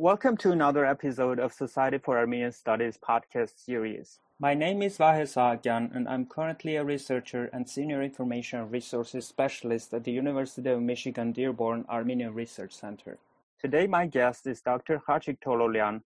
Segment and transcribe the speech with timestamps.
[0.00, 4.20] Welcome to another episode of Society for Armenian Studies podcast series.
[4.38, 9.92] My name is Vahe Sahakyan, and I'm currently a researcher and senior information resources specialist
[9.92, 13.18] at the University of Michigan Dearborn Armenian Research Center.
[13.60, 15.02] Today, my guest is Dr.
[15.04, 16.02] Khachik Tololyan,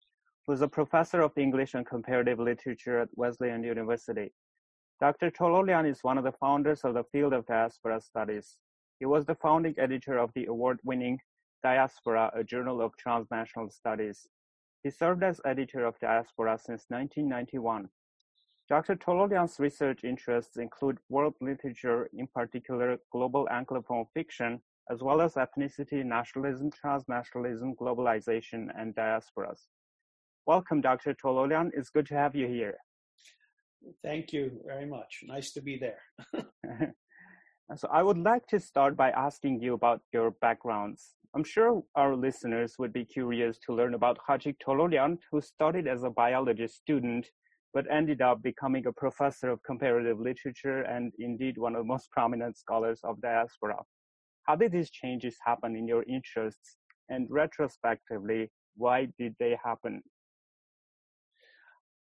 [0.47, 4.33] who is a professor of English and comparative literature at Wesleyan University.
[5.01, 5.31] Dr.
[5.31, 8.57] Tololyan is one of the founders of the field of diaspora studies.
[9.01, 11.19] He was the founding editor of the award-winning
[11.63, 14.27] Diaspora, a journal of transnational studies.
[14.83, 17.89] He served as editor of Diaspora since 1991.
[18.69, 18.97] Dr.
[18.97, 26.05] Tololyan's research interests include world literature, in particular global Anglophone fiction, as well as ethnicity,
[26.05, 29.67] nationalism, transnationalism, globalization, and diasporas.
[30.47, 31.15] Welcome, Dr.
[31.15, 31.71] Tololyan.
[31.75, 32.77] It's good to have you here.
[34.03, 35.21] Thank you very much.
[35.25, 36.01] Nice to be there.
[37.77, 41.15] so, I would like to start by asking you about your backgrounds.
[41.35, 46.03] I'm sure our listeners would be curious to learn about Khachik Tololyan, who started as
[46.03, 47.27] a biology student
[47.75, 52.11] but ended up becoming a professor of comparative literature and indeed one of the most
[52.11, 53.77] prominent scholars of diaspora.
[54.45, 56.77] How did these changes happen in your interests?
[57.09, 60.03] And retrospectively, why did they happen?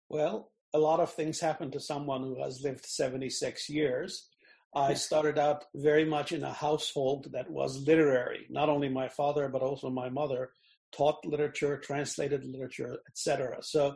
[0.09, 4.29] Well, a lot of things happen to someone who has lived 76 years.
[4.75, 8.45] I started out very much in a household that was literary.
[8.49, 10.49] Not only my father, but also my mother
[10.91, 13.59] taught literature, translated literature, etc.
[13.61, 13.95] So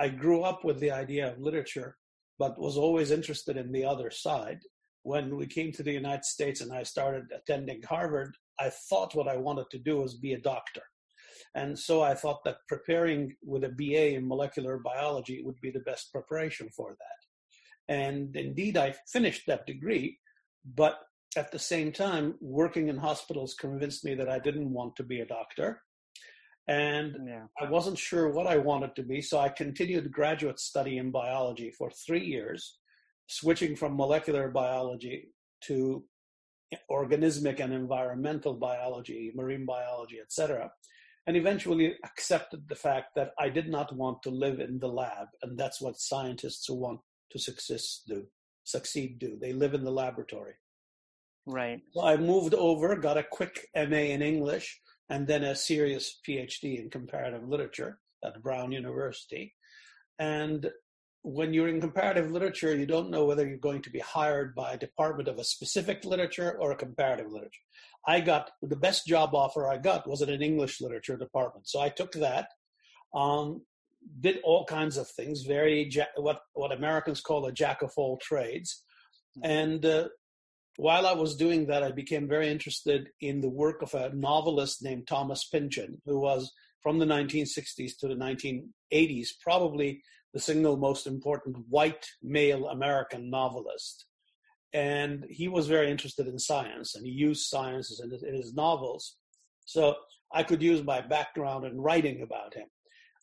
[0.00, 1.98] I grew up with the idea of literature,
[2.38, 4.60] but was always interested in the other side.
[5.02, 9.28] When we came to the United States and I started attending Harvard, I thought what
[9.28, 10.82] I wanted to do was be a doctor.
[11.54, 15.80] And so I thought that preparing with a BA in molecular biology would be the
[15.80, 17.23] best preparation for that.
[17.88, 20.18] And indeed, I finished that degree,
[20.74, 20.98] but
[21.36, 25.20] at the same time, working in hospitals convinced me that I didn't want to be
[25.20, 25.82] a doctor.
[26.66, 27.44] And yeah.
[27.60, 31.70] I wasn't sure what I wanted to be, so I continued graduate study in biology
[31.70, 32.78] for three years,
[33.26, 35.28] switching from molecular biology
[35.64, 36.04] to
[36.90, 40.70] organismic and environmental biology, marine biology, etc.
[41.26, 45.28] And eventually accepted the fact that I did not want to live in the lab,
[45.42, 48.26] and that's what scientists who want to success do
[48.64, 49.36] succeed do.
[49.40, 50.54] They live in the laboratory.
[51.46, 51.80] Right.
[51.92, 54.80] So I moved over, got a quick MA in English,
[55.10, 59.54] and then a serious PhD in comparative literature at Brown University.
[60.18, 60.70] And
[61.22, 64.72] when you're in comparative literature, you don't know whether you're going to be hired by
[64.72, 67.60] a department of a specific literature or a comparative literature.
[68.06, 71.68] I got the best job offer I got was in an English literature department.
[71.68, 72.48] So I took that.
[73.14, 73.62] Um,
[74.20, 78.82] did all kinds of things, very what what Americans call a jack of all trades.
[79.36, 79.44] Hmm.
[79.44, 80.08] And uh,
[80.76, 84.82] while I was doing that, I became very interested in the work of a novelist
[84.82, 91.06] named Thomas Pynchon, who was from the 1960s to the 1980s, probably the single most
[91.06, 94.06] important white male American novelist.
[94.72, 98.52] And he was very interested in science, and he used science in his, in his
[98.54, 99.16] novels.
[99.64, 99.94] So
[100.32, 102.66] I could use my background in writing about him.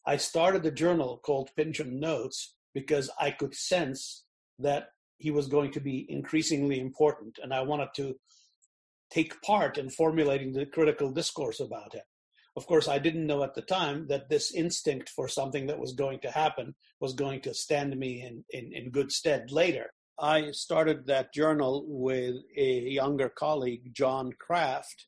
[0.06, 4.24] I started a journal called Pynchon Notes because I could sense
[4.60, 8.16] that he was going to be increasingly important, and I wanted to
[9.12, 12.02] take part in formulating the critical discourse about him.
[12.56, 15.94] Of course, I didn't know at the time that this instinct for something that was
[15.94, 19.92] going to happen was going to stand me in, in, in good stead later.
[20.20, 25.06] I started that journal with a younger colleague, John Krafft,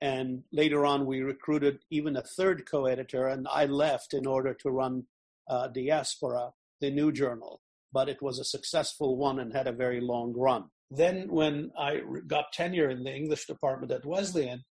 [0.00, 4.54] and later on, we recruited even a third co editor, and I left in order
[4.54, 5.04] to run
[5.48, 7.62] uh, Diaspora, the new journal.
[7.92, 10.64] But it was a successful one and had a very long run.
[10.90, 14.64] Then, when I got tenure in the English department at Wesleyan,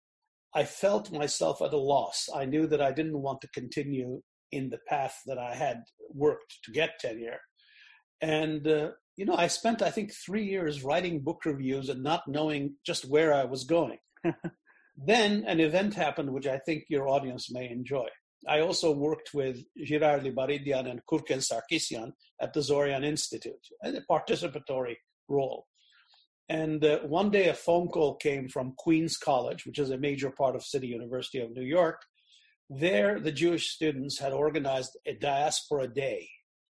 [0.55, 2.29] I felt myself at a loss.
[2.35, 6.59] I knew that I didn't want to continue in the path that I had worked
[6.65, 7.41] to get tenure.
[8.21, 12.29] And, uh, you know, I spent, I think, three years writing book reviews and not
[12.29, 13.99] knowing just where I was going.
[14.97, 18.09] Then an event happened which I think your audience may enjoy.
[18.49, 24.97] I also worked with Girard Libaridian and Kurken Sarkisian at the Zorian Institute, a participatory
[25.29, 25.67] role.
[26.49, 30.31] And uh, one day a phone call came from Queens College, which is a major
[30.31, 32.03] part of City University of New York.
[32.69, 36.29] There, the Jewish students had organized a diaspora day.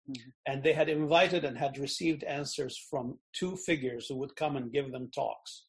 [0.10, 0.30] Mm-hmm.
[0.46, 4.74] And they had invited and had received answers from two figures who would come and
[4.74, 5.66] give them talks.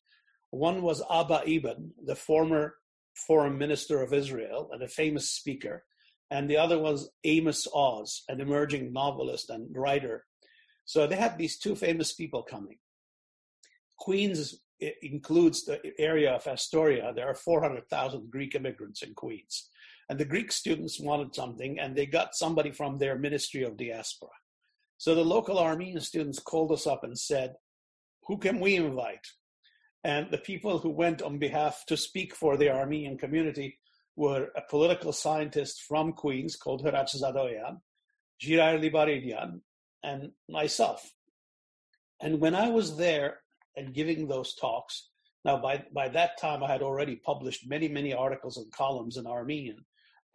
[0.52, 2.74] One was Abba Eban, the former
[3.14, 5.84] foreign minister of Israel and a famous speaker,
[6.30, 10.26] and the other was Amos Oz, an emerging novelist and writer.
[10.84, 12.78] So they had these two famous people coming.
[13.98, 14.60] Queens
[15.00, 17.14] includes the area of Astoria.
[17.14, 19.70] There are 400,000 Greek immigrants in Queens.
[20.10, 24.36] and the Greek students wanted something, and they got somebody from their Ministry of Diaspora.
[24.98, 27.54] So the local Armenian students called us up and said,
[28.26, 29.26] Who can we invite?
[30.04, 33.78] And the people who went on behalf to speak for the Armenian community
[34.16, 37.80] were a political scientist from Queens called Hratch Zadoyan,
[38.42, 39.60] Giray Libaridian,
[40.02, 41.12] and myself.
[42.20, 43.38] And when I was there
[43.76, 45.08] and giving those talks,
[45.44, 49.26] now by, by that time I had already published many, many articles and columns in
[49.26, 49.84] Armenian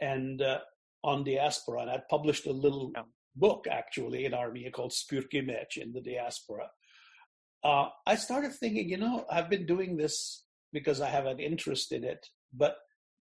[0.01, 0.59] and uh,
[1.03, 2.91] on diaspora, and I'd published a little
[3.35, 6.69] book actually in Armenian called Spurki Mech in the diaspora.
[7.63, 10.43] Uh, I started thinking, you know, I've been doing this
[10.73, 12.77] because I have an interest in it, but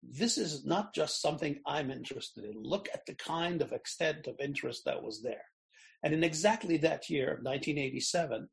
[0.03, 2.63] this is not just something I'm interested in.
[2.63, 5.45] Look at the kind of extent of interest that was there.
[6.03, 8.49] And in exactly that year, 1987,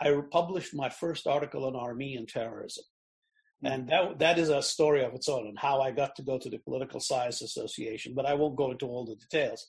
[0.00, 2.84] I published my first article on Armenian terrorism.
[3.62, 6.38] And that, that is a story of its own and how I got to go
[6.38, 9.66] to the Political Science Association, but I won't go into all the details.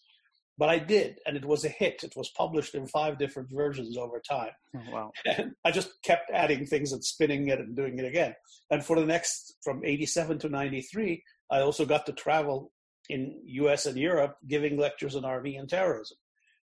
[0.58, 2.04] But I did, and it was a hit.
[2.04, 4.52] It was published in five different versions over time.
[4.76, 5.12] Oh, wow.
[5.26, 8.36] And I just kept adding things and spinning it and doing it again.
[8.70, 12.72] And for the next, from 87 to 93, I also got to travel
[13.10, 16.18] in US and Europe giving lectures on Armenian terrorism.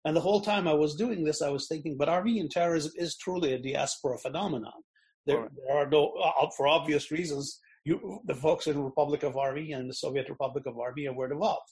[0.04, 3.16] And the whole time I was doing this, I was thinking, but Armenian terrorism is
[3.16, 4.80] truly a diaspora phenomenon.
[5.26, 5.50] There, right.
[5.66, 9.78] there are no, uh, for obvious reasons, you, the folks in the Republic of Armenia
[9.78, 11.68] and the Soviet Republic of Armenia were involved.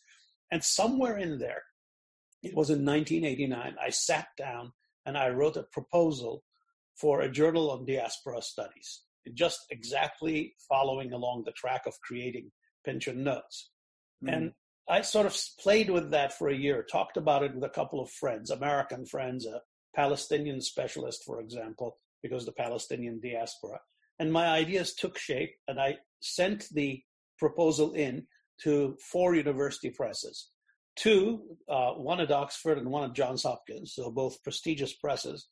[0.51, 1.63] And somewhere in there,
[2.45, 4.73] it was in 1989, I sat down
[5.07, 6.45] and I wrote a proposal
[6.97, 9.03] for a journal on diaspora studies,
[9.35, 12.51] just exactly following along the track of creating
[12.85, 13.71] Pynchon Notes.
[14.25, 14.33] Mm.
[14.33, 14.53] And
[14.89, 18.01] I sort of played with that for a year, talked about it with a couple
[18.01, 19.63] of friends, American friends, a
[19.95, 23.81] Palestinian specialist, for example, because the Palestinian diaspora.
[24.19, 27.03] And my ideas took shape, and I sent the
[27.39, 28.27] proposal in
[28.63, 30.51] to four university presses.
[30.97, 35.49] Two, uh, one at Oxford and one at Johns Hopkins, so both prestigious presses,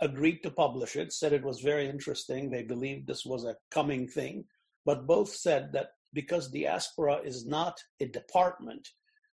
[0.00, 2.50] agreed to publish it, said it was very interesting.
[2.50, 4.44] They believed this was a coming thing,
[4.84, 8.88] but both said that because diaspora is not a department,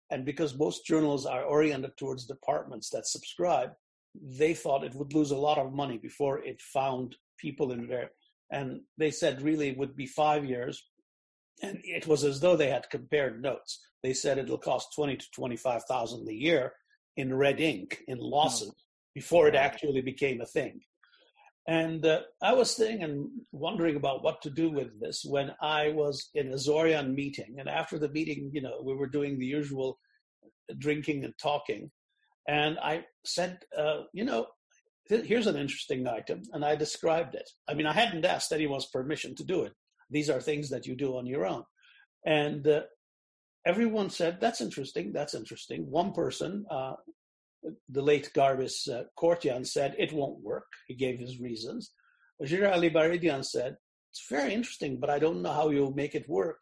[0.10, 3.72] and because most journals are oriented towards departments that subscribe,
[4.16, 8.12] they thought it would lose a lot of money before it found people in there.
[8.52, 10.84] And they said really it would be five years.
[11.62, 13.80] And it was as though they had compared notes.
[14.02, 16.74] They said it'll cost twenty to twenty-five thousand a year
[17.18, 18.74] in red ink in losses
[19.14, 20.80] before it actually became a thing.
[21.68, 25.90] And uh, I was sitting and wondering about what to do with this when I
[25.90, 27.58] was in a Zorian meeting.
[27.60, 30.00] And after the meeting, you know, we were doing the usual
[30.78, 31.92] drinking and talking.
[32.48, 34.48] And I said, uh, you know,
[35.08, 36.42] here's an interesting item.
[36.54, 37.50] And I described it.
[37.68, 39.74] I mean, I hadn't asked anyone's permission to do it.
[40.10, 41.64] These are things that you do on your own.
[42.26, 42.82] And uh,
[43.66, 45.14] everyone said, that's interesting.
[45.14, 45.90] That's interesting.
[45.90, 46.94] One person, uh,
[47.90, 50.68] the late Garbis uh, said it won't work.
[50.88, 51.92] He gave his reasons.
[52.42, 53.76] Giray Libaridian said,
[54.12, 56.60] it's very interesting, but I don't know how you'll make it work.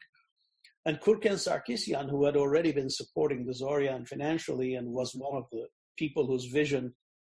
[0.85, 5.45] And Gurgen Sarkisyan, who had already been supporting the Zorian financially and was one of
[5.51, 5.67] the
[5.97, 6.93] people whose vision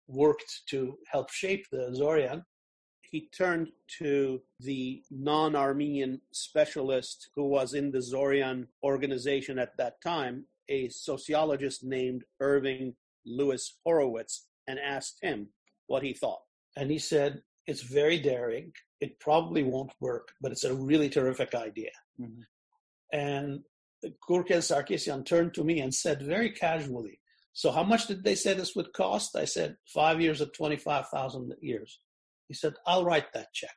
[0.06, 2.42] worked to help shape the Zorian,
[3.10, 3.68] he turned
[3.98, 10.88] to the non Armenian specialist who was in the Zorian organization at that time, a
[10.88, 15.48] sociologist named Irving Louis Horowitz and asked him
[15.86, 16.40] what he thought.
[16.76, 18.72] And he said, It's very daring.
[19.00, 21.90] It probably won't work, but it's a really terrific idea.
[22.20, 22.42] Mm-hmm.
[23.12, 23.60] And
[24.28, 27.20] Gurgen Sarkisian turned to me and said very casually,
[27.52, 29.36] So how much did they say this would cost?
[29.36, 32.00] I said, Five years at 25,000 years.
[32.48, 33.76] He said, I'll write that check.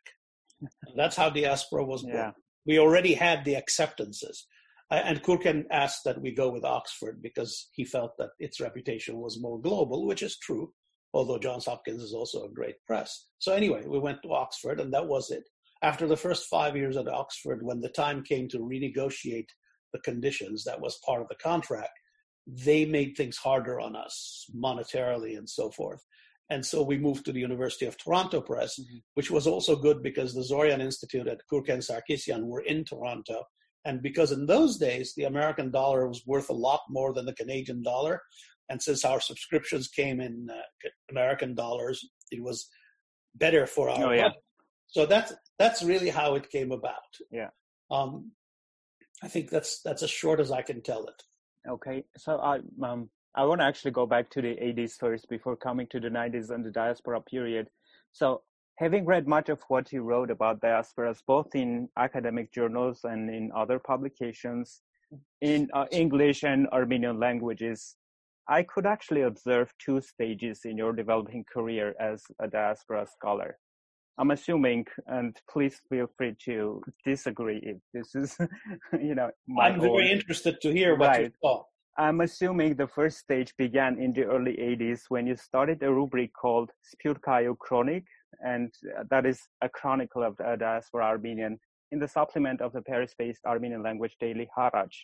[0.61, 2.15] and that's how diaspora was born.
[2.15, 2.31] Yeah.
[2.65, 4.45] We already had the acceptances
[4.91, 9.39] and Gurgen asked that we go with Oxford because he felt that its reputation was
[9.39, 10.73] more global, which is true,
[11.13, 13.27] although Johns Hopkins is also a great press.
[13.39, 15.43] So anyway, we went to Oxford, and that was it.
[15.81, 19.47] After the first five years at Oxford, when the time came to renegotiate
[19.93, 21.97] the conditions, that was part of the contract,
[22.45, 26.03] they made things harder on us monetarily and so forth.
[26.49, 28.97] And so we moved to the University of Toronto Press, mm-hmm.
[29.13, 33.45] which was also good because the Zorian Institute at Gurgen Sarkisian were in Toronto
[33.85, 37.33] and because in those days, the American dollar was worth a lot more than the
[37.33, 38.21] Canadian dollar.
[38.69, 42.69] And since our subscriptions came in uh, American dollars, it was
[43.35, 44.05] better for our.
[44.05, 44.29] Oh, yeah.
[44.87, 46.95] So that's that's really how it came about.
[47.31, 47.49] Yeah.
[47.89, 48.31] Um,
[49.23, 51.23] I think that's that's as short as I can tell it.
[51.69, 55.55] Okay, so I um I want to actually go back to the 80s first before
[55.55, 57.67] coming to the 90s and the diaspora period.
[58.11, 58.41] So
[58.81, 63.51] Having read much of what you wrote about diasporas, both in academic journals and in
[63.55, 64.81] other publications,
[65.41, 67.95] in uh, English and Armenian languages,
[68.47, 73.59] I could actually observe two stages in your developing career as a diaspora scholar.
[74.17, 78.35] I'm assuming, and please feel free to disagree if this is,
[78.99, 80.17] you know, I'm very own.
[80.17, 81.21] interested to hear what right.
[81.25, 81.65] you thought.
[81.97, 86.31] I'm assuming the first stage began in the early 80s when you started a rubric
[86.33, 88.05] called Spyurkayu Chronik,
[88.45, 88.73] and
[89.09, 91.59] that is a chronicle of the diaspora Armenian
[91.91, 94.95] in the supplement of the Paris-based Armenian language daily Haratch.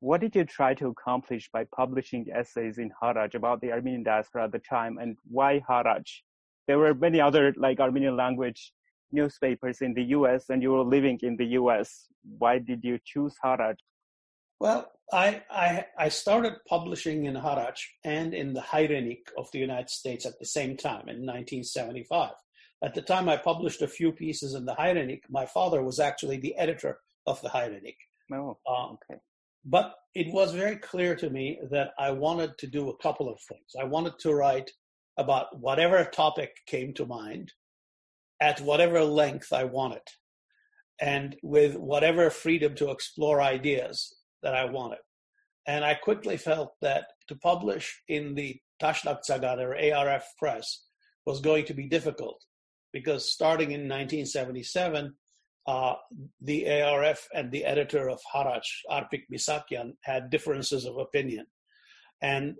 [0.00, 4.44] What did you try to accomplish by publishing essays in Haratch about the Armenian diaspora
[4.44, 6.20] at the time, and why Haratch?
[6.68, 8.72] There were many other like Armenian language
[9.12, 12.08] newspapers in the U.S., and you were living in the U.S.
[12.38, 13.78] Why did you choose Haratch?
[14.60, 19.90] Well, I, I, I started publishing in Haratch and in the Hayrenik of the United
[19.90, 22.30] States at the same time in 1975.
[22.82, 26.38] At the time I published a few pieces in the Hayrenik, my father was actually
[26.38, 27.96] the editor of the Hayrenik.
[28.32, 29.20] Oh, uh, okay.
[29.64, 33.38] But it was very clear to me that I wanted to do a couple of
[33.48, 33.72] things.
[33.78, 34.70] I wanted to write
[35.18, 37.52] about whatever topic came to mind
[38.40, 40.02] at whatever length I wanted
[41.00, 44.98] and with whatever freedom to explore ideas that I wanted.
[45.66, 50.84] And I quickly felt that to publish in the Tashnak Tsagan or ARF press
[51.24, 52.42] was going to be difficult
[52.92, 55.14] because starting in 1977,
[55.66, 55.94] uh,
[56.40, 61.46] the ARF and the editor of Haratch, Arpik Misakyan, had differences of opinion.
[62.20, 62.56] And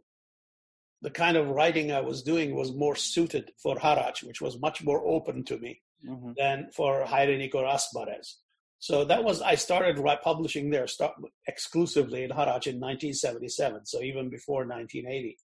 [1.02, 4.84] the kind of writing I was doing was more suited for Haratch, which was much
[4.84, 6.32] more open to me mm-hmm.
[6.38, 8.36] than for Hayrenik or Asbarez.
[8.82, 11.14] So that was I started publishing there start,
[11.46, 15.38] exclusively in Haratch in 1977, so even before 1980,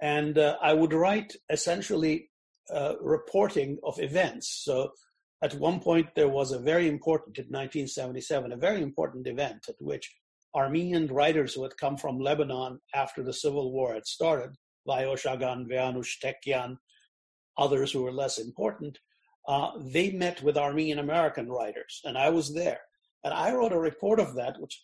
[0.00, 2.30] and uh, I would write essentially
[2.74, 4.62] uh, reporting of events.
[4.64, 4.92] So
[5.42, 9.74] at one point there was a very important in 1977, a very important event at
[9.78, 10.10] which
[10.54, 14.56] Armenian writers who had come from Lebanon after the civil war had started,
[14.88, 16.78] Vahe Oshagan, Veanush Tekyan,
[17.58, 18.98] others who were less important,
[19.48, 22.80] uh, they met with Armenian American writers, and I was there.
[23.24, 24.82] And I wrote a report of that, which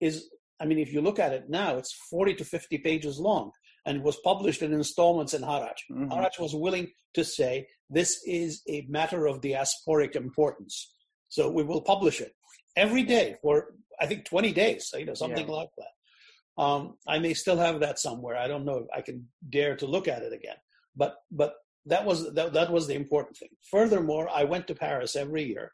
[0.00, 0.28] is,
[0.60, 3.52] I mean, if you look at it now, it's 40 to 50 pages long
[3.86, 5.82] and it was published in installments in Haratch.
[5.90, 6.10] Mm-hmm.
[6.10, 10.94] Haratch was willing to say, this is a matter of diasporic importance.
[11.28, 12.32] So we will publish it
[12.76, 15.54] every day for, I think, 20 days, you know, something yeah.
[15.54, 16.62] like that.
[16.62, 18.36] Um, I may still have that somewhere.
[18.36, 20.56] I don't know if I can dare to look at it again.
[20.96, 21.54] But, but
[21.86, 23.50] that was that, that was the important thing.
[23.70, 25.72] Furthermore, I went to Paris every year.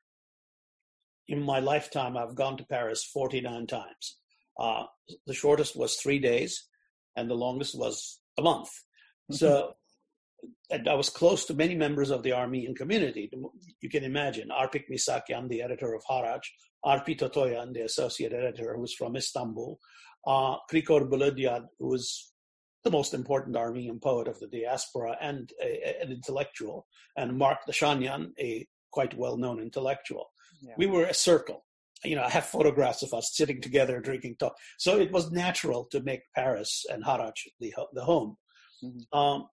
[1.29, 4.19] In my lifetime, I've gone to Paris 49 times.
[4.59, 4.85] Uh,
[5.27, 6.67] the shortest was three days,
[7.17, 8.69] and the longest was a month.
[8.69, 9.35] Mm-hmm.
[9.37, 9.75] So
[10.71, 13.31] and I was close to many members of the Armenian community.
[13.81, 16.47] You can imagine Arpik Misakyan, the editor of Haratch,
[16.85, 19.79] Arpi Totoyan, the associate editor who was from Istanbul,
[20.27, 22.33] uh, Krikor Beledian, who was
[22.85, 28.31] the most important Armenian poet of the diaspora and a, an intellectual, and Mark Nichanian,
[28.39, 30.31] a quite well-known intellectual.
[30.63, 30.75] Yeah.
[30.77, 31.65] We were a circle.
[32.05, 34.55] You know, I have photographs of us sitting together drinking talk.
[34.79, 38.37] So it was natural to make Paris and Haratch the the home.
[38.83, 39.19] Mm-hmm.
[39.19, 39.49] Um,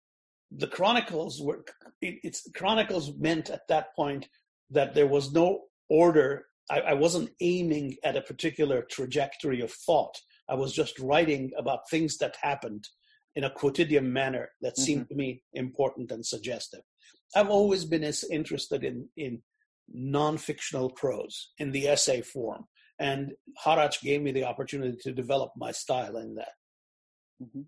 [0.52, 1.64] the chronicles were
[2.00, 4.28] it, it's chronicles meant at that point
[4.71, 6.47] that there was no order.
[6.71, 10.16] I, I wasn't aiming at a particular trajectory of thought.
[10.49, 12.87] I was just writing about things that happened
[13.37, 15.14] in a quotidian manner that seemed mm-hmm.
[15.14, 16.81] to me important and suggestive.
[17.35, 19.43] I've always been as interested in, in
[19.93, 22.64] non-fictional prose, in the essay form.
[22.99, 23.33] And
[23.64, 26.55] Haratch gave me the opportunity to develop my style in that.
[27.43, 27.62] Mm-hmm.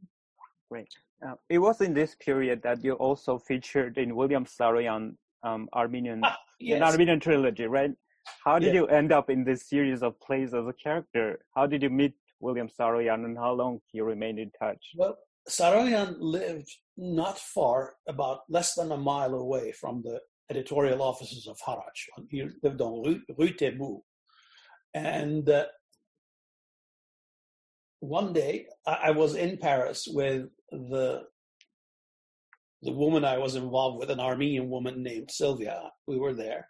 [0.71, 0.89] Great.
[1.27, 6.21] Uh, it was in this period that you also featured in William Saroyan um, Armenian
[6.25, 6.83] ah, yes.
[6.83, 7.93] Armenian trilogy, right?
[8.45, 11.39] How did you end up in this series of plays as a character?
[11.55, 14.93] How did you meet William Saroyan, and how long you remained in touch?
[14.97, 15.17] Well,
[15.49, 21.59] Saroyan lived not far, about less than a mile away from the editorial offices of
[21.61, 22.27] Haratch.
[22.31, 23.21] He lived on Rue,
[23.79, 24.03] Rue.
[24.95, 25.67] And uh,
[28.01, 31.25] one day I, was in Paris with the
[32.83, 35.91] the woman I was involved with, an Armenian woman named Sylvia.
[36.07, 36.69] We were there.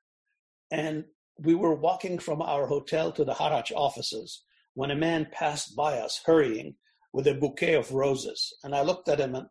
[0.70, 1.04] And
[1.38, 4.42] we were walking from our hotel to the Haratch offices
[4.73, 6.76] when a man passed by us hurrying
[7.12, 8.55] with a bouquet of roses.
[8.62, 9.47] And I looked at him and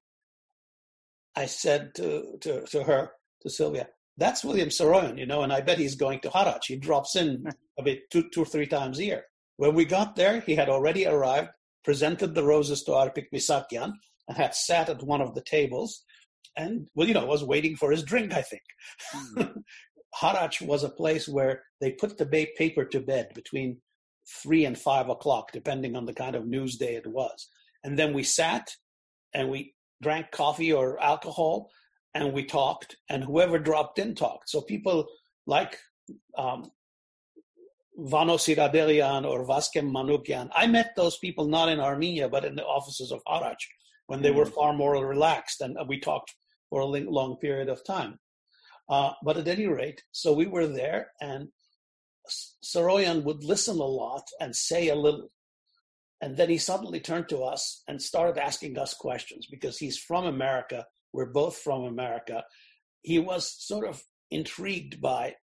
[1.36, 3.12] I said to, to, to her,
[3.42, 3.88] to Sylvia,
[4.18, 6.66] that's William Saroyan, you know, and I bet he's going to Haratch.
[6.68, 7.46] He drops in
[7.78, 9.24] a bit two, two or three times a year.
[9.58, 11.50] When we got there, he had already arrived,
[11.84, 13.92] presented the roses to Arpik Misakyan,
[14.28, 16.04] and had sat at one of the tables
[16.56, 18.64] and, well, you know, was waiting for his drink, I think.
[19.16, 19.64] Mm.
[20.22, 22.26] Haratch was a place where they put the
[22.58, 23.78] paper to bed between
[24.43, 27.50] three and five o'clock, depending on the kind of news day it was.
[27.84, 28.75] And then we sat
[29.34, 31.69] and we drank coffee or alcohol
[32.13, 34.50] and we talked, and whoever dropped in talked.
[34.50, 35.07] So people
[35.46, 35.77] like
[36.38, 36.72] um,
[37.96, 42.65] Vano Siradeghyan or Vazgen Manukyan, I met those people not in Armenia, but in the
[42.65, 43.63] offices of Haratch
[44.07, 44.36] when they mm.
[44.36, 46.34] were far more relaxed, and we talked
[46.69, 48.17] for a long period of time.
[48.89, 51.50] Uh, but at any rate, so we were there, and
[52.63, 55.29] Saroyan would listen a lot and say a little.
[56.22, 60.25] And then he suddenly turned to us and started asking us questions because he's from
[60.25, 60.86] America.
[61.13, 62.43] We're both from America.
[63.01, 65.36] He was sort of intrigued by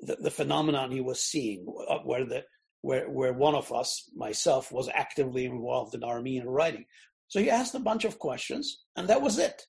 [0.00, 2.44] the, the phenomenon he was seeing, uh, where the
[2.80, 6.84] where where one of us, myself, was actively involved in Armenian writing.
[7.28, 9.62] So he asked a bunch of questions, and that was it.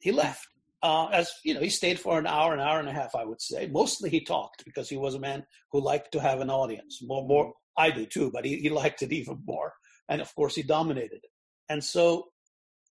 [0.00, 0.46] He left.
[0.82, 3.24] Uh, as you know, he stayed for an hour, an hour and a half, I
[3.24, 3.68] would say.
[3.68, 6.98] Mostly he talked because he was a man who liked to have an audience.
[7.02, 9.72] More, more I do too, but he, he liked it even more.
[10.08, 11.30] And of course, he dominated it.
[11.68, 12.26] And so,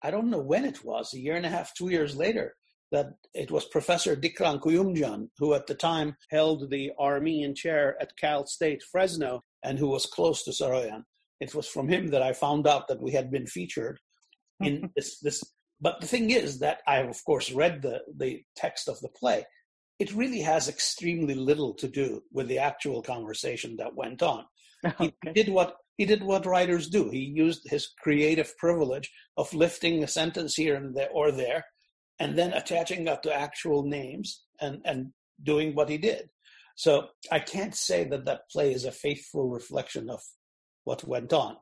[0.02, 2.54] I don't know when it was, a year and a half, two years later,
[2.92, 8.16] that it was Professor Dikran Kouymjian, who at the time held the Armenian chair at
[8.16, 11.02] Cal State Fresno and who was close to Saroyan.
[11.40, 13.98] It was from him that I found out that we had been featured
[14.60, 15.42] in this, this
[15.80, 19.08] but the thing is that I have, of course, read the, the text of the
[19.08, 19.44] play.
[19.98, 24.44] It really has extremely little to do with the actual conversation that went on.
[24.84, 25.12] Okay.
[25.24, 27.08] He did what he did what writers do.
[27.08, 31.64] He used his creative privilege of lifting a sentence here and there or there,
[32.20, 36.28] and then attaching that to actual names and and doing what he did.
[36.76, 40.20] So I can't say that that play is a faithful reflection of
[40.84, 41.56] what went on.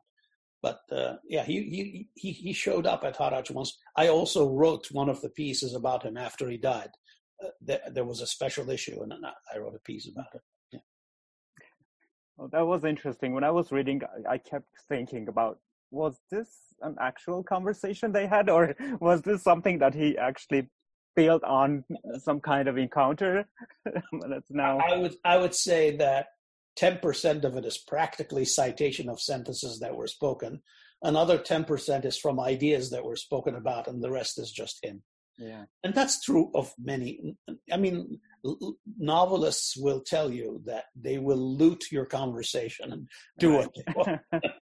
[0.65, 3.77] But uh, yeah, he, he he showed up at Haratch once.
[3.99, 6.89] I also wrote one of the pieces about him after he died.
[7.45, 9.13] Uh, there, there, was a special issue, and
[9.53, 10.41] I wrote a piece about it.
[10.73, 10.79] Yeah.
[12.39, 13.35] Well, that was interesting.
[13.35, 15.59] When I was reading, I kept thinking about
[15.91, 16.49] was this
[16.81, 20.71] an actual conversation they had, or was this something that he actually
[21.15, 21.85] built on
[22.23, 23.47] some kind of encounter?
[24.31, 24.79] That's now.
[24.79, 26.29] I would I would say that
[26.79, 30.61] 10% of it is practically citation of sentences that were spoken.
[31.03, 35.03] Another 10% is from ideas that were spoken about, and the rest is just him.
[35.39, 35.65] Yeah.
[35.83, 37.37] And that's true of many.
[37.71, 38.21] I mean,
[38.99, 43.09] novelists will tell you that they will loot your conversation and
[43.39, 43.67] do right.
[43.67, 44.21] what they want.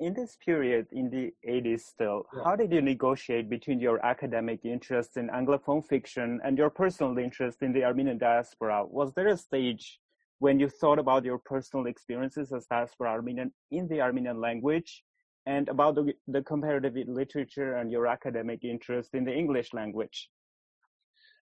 [0.00, 2.44] in this period in the 80s still yeah.
[2.44, 7.62] how did you negotiate between your academic interest in anglophone fiction and your personal interest
[7.62, 9.98] in the armenian diaspora was there a stage
[10.38, 15.02] when you thought about your personal experiences as diaspora armenian in the armenian language
[15.46, 20.28] and about the, the comparative literature and your academic interest in the english language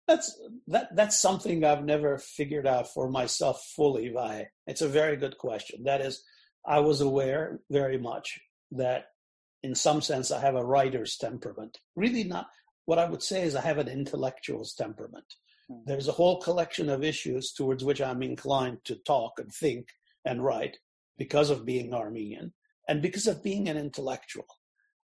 [0.08, 4.46] that's that that's something i've never figured out for myself fully Vahe.
[4.68, 6.24] it's a very good question that is
[6.68, 8.40] I was aware very much
[8.72, 9.06] that
[9.64, 11.80] in some sense I have a writer's temperament.
[11.96, 12.48] Really not
[12.86, 15.26] what I would say is I have an intellectual's temperament.
[15.72, 15.86] Mm.
[15.86, 19.88] There's a whole collection of issues towards which I'm inclined to talk and think
[20.26, 20.78] and write
[21.18, 22.54] because of being Armenian
[22.88, 24.48] and because of being an intellectual.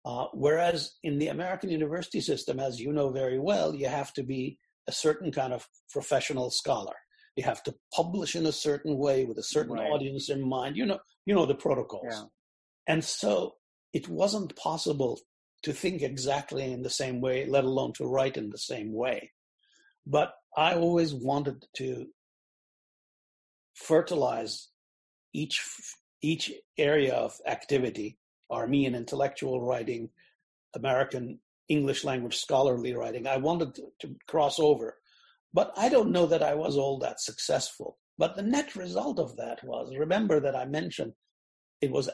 [0.05, 4.23] Uh, whereas in the American university system, as you know very well, you have to
[4.23, 6.94] be a certain kind of professional scholar.
[7.37, 9.90] You have to publish in a certain way with a certain right.
[9.90, 10.77] audience in mind.
[10.77, 10.99] You know,
[11.30, 12.06] you know the protocols.
[12.10, 12.24] Yeah.
[12.88, 13.54] And so
[13.92, 15.20] it wasn't possible
[15.62, 19.30] to think exactly in the same way, let alone to write in the same way.
[20.04, 22.06] But I always wanted to
[23.74, 24.70] fertilize
[25.32, 25.62] each
[26.20, 28.18] each area of activity,
[28.50, 30.10] Armenian intellectual writing,
[30.74, 31.38] American
[31.68, 33.28] English language scholarly writing.
[33.28, 34.96] I wanted to, to cross over
[35.52, 37.98] but I don't know that I was all that successful.
[38.20, 41.14] But the net result of that was remember that I mentioned
[41.80, 42.11] it was,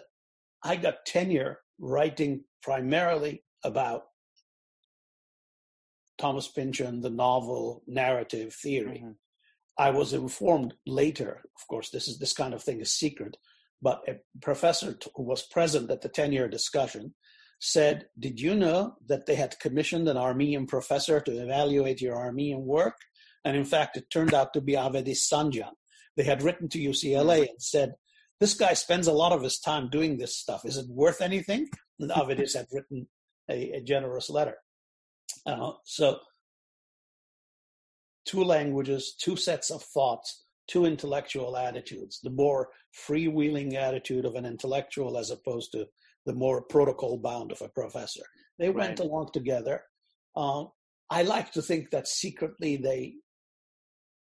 [0.63, 4.05] I got tenure writing primarily about
[6.17, 9.03] Thomas Pynchon, the novel narrative theory.
[9.03, 9.11] Mm-hmm.
[9.79, 13.37] I was informed later, of course, this is this kind of thing is secret,
[13.83, 17.15] but a professor who was present at the tenure discussion
[17.59, 22.65] said, Did you know that they had commissioned an Armenian professor to evaluate your Armenian
[22.65, 22.95] work?
[23.45, 25.73] And in fact, it turned out to be Avedis Sanjian.
[26.17, 27.95] They had written to UCLA and said,
[28.41, 30.65] this guy spends a lot of his time doing this stuff.
[30.65, 31.69] Is it worth anything?
[31.99, 33.09] And Avedis had written
[33.51, 34.57] a, a generous letter.
[35.47, 36.19] Uh, so,
[38.27, 42.21] two languages, two sets of thoughts, two intellectual attitudes.
[42.23, 42.69] The more
[43.09, 45.87] freewheeling attitude of an intellectual as opposed to
[46.27, 48.25] the more protocol bound of a professor.
[48.59, 48.89] They right.
[48.89, 49.83] went along together.
[50.35, 50.65] Uh,
[51.09, 53.15] I like to think that secretly they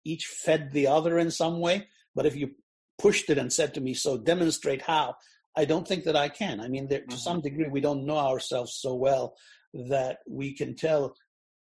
[0.03, 1.87] each fed the other in some way.
[2.15, 2.51] But if you
[2.97, 5.15] pushed it and said to me, so demonstrate how,
[5.55, 6.59] I don't think that I can.
[6.59, 7.09] I mean, there, mm-hmm.
[7.09, 9.35] to some degree, we don't know ourselves so well
[9.73, 11.15] that we can tell.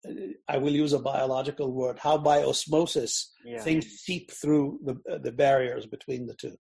[0.08, 0.14] Uh,
[0.48, 2.00] I will use a biological word.
[2.00, 3.62] How by osmosis yeah.
[3.62, 6.56] things seep through the uh, the barriers between the two.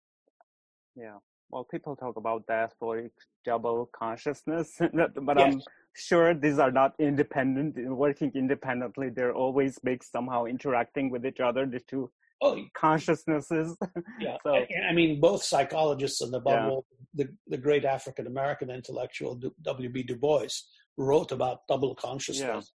[0.96, 1.18] Yeah.
[1.52, 3.10] Well, people talk about diasporic
[3.44, 5.52] double consciousness, but yes.
[5.52, 5.60] I'm
[5.94, 9.10] sure these are not independent, working independently.
[9.10, 11.66] They're always big, somehow interacting with each other.
[11.66, 12.10] The two
[12.40, 13.76] oh, consciousnesses.
[14.18, 16.68] Yeah, so, I, mean, both psychologists and yeah.
[16.68, 20.04] all, the, the great African American intellectual W.B.
[20.04, 20.48] Du Bois
[20.96, 22.72] wrote about double consciousness.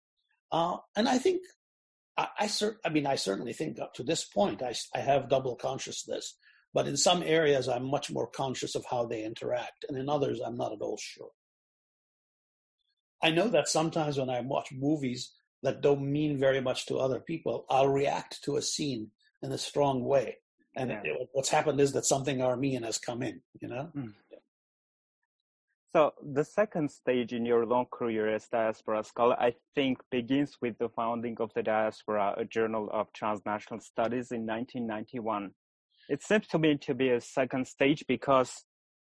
[0.51, 0.59] Yeah.
[0.59, 1.41] Uh, and I think,
[2.17, 5.29] I, I, cer- I mean, I certainly think up to this point, I, I have
[5.29, 6.35] double consciousness.
[6.73, 9.85] But in some areas, I'm much more conscious of how they interact.
[9.87, 11.31] And in others, I'm not at all sure.
[13.23, 17.19] I know that sometimes when I watch movies that don't mean very much to other
[17.19, 19.09] people, I'll react to a scene
[19.41, 20.37] in a strong way.
[20.75, 21.01] And yeah.
[21.03, 23.89] it, what's happened is that something Armenian has come in, you know?
[23.95, 24.13] Mm.
[25.93, 30.77] So the second stage in your long career as diaspora scholar, I think, begins with
[30.77, 35.51] the founding of the Diaspora, a journal of transnational studies in 1991.
[36.09, 38.65] It seems to me to be a second stage because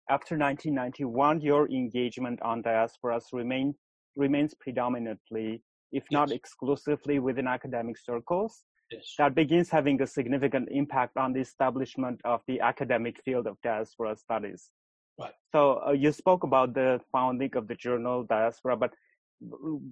[0.10, 3.76] after 1991, your engagement on diasporas remain,
[4.16, 6.12] remains predominantly, if yes.
[6.12, 9.16] not exclusively, within academic circles yes.
[9.18, 14.16] that begins having a significant impact on the establishment of the academic field of diaspora
[14.16, 14.72] studies.
[15.20, 15.34] Right.
[15.52, 18.94] So uh, you spoke about the founding of the journal Diaspora, but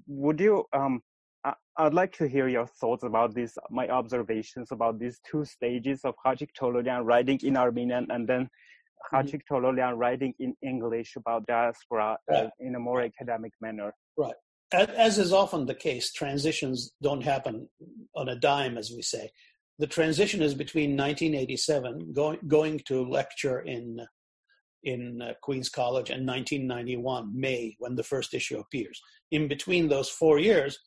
[0.07, 0.65] would you?
[0.73, 1.01] Um,
[1.43, 3.57] I, would like to hear your thoughts about this.
[3.69, 8.49] My observations about these two stages of Khachik Tololyan writing in Armenian and then
[9.11, 9.55] Khachik mm-hmm.
[9.55, 12.49] Tololyan writing in English about diaspora right.
[12.59, 13.93] in a more academic manner.
[14.17, 14.35] Right
[14.73, 17.69] as is often the case, transitions don't happen
[18.15, 19.29] on a dime, as we say.
[19.79, 24.01] The transition is between 1987, going, going to lecture in
[24.83, 29.01] in uh, Queens College, and 1991, May, when the first issue appears.
[29.31, 30.79] In between those four years,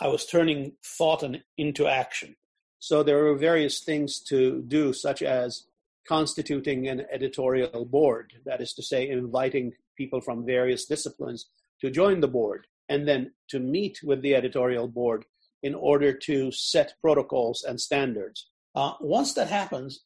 [0.00, 1.24] I was turning thought
[1.58, 2.36] into action.
[2.78, 5.64] So there were various things to do, such as
[6.08, 11.50] constituting an editorial board, that is to say, inviting people from various disciplines
[11.82, 15.24] to join the board and then to meet with the editorial board
[15.62, 18.48] in order to set protocols and standards.
[18.74, 20.00] Uh, once that happens,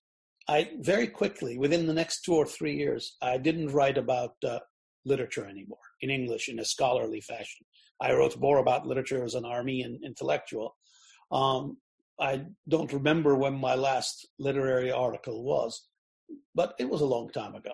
[0.48, 4.59] I very quickly, within the next two or three years, I didn't write about uh,
[5.07, 7.64] literature anymore in English in a scholarly fashion.
[8.00, 10.76] I wrote more about literature as an army and intellectual.
[11.30, 11.78] Um,
[12.20, 15.87] I don't remember when my last literary article was,
[16.54, 17.72] but it was a long time ago.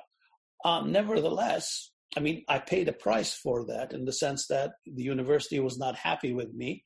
[0.64, 5.02] Um, nevertheless, I mean, I paid a price for that in the sense that the
[5.02, 6.84] university was not happy with me.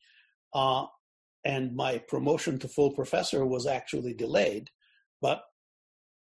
[0.53, 0.87] Uh,
[1.45, 4.71] and my promotion to full professor was actually delayed.
[5.21, 5.43] But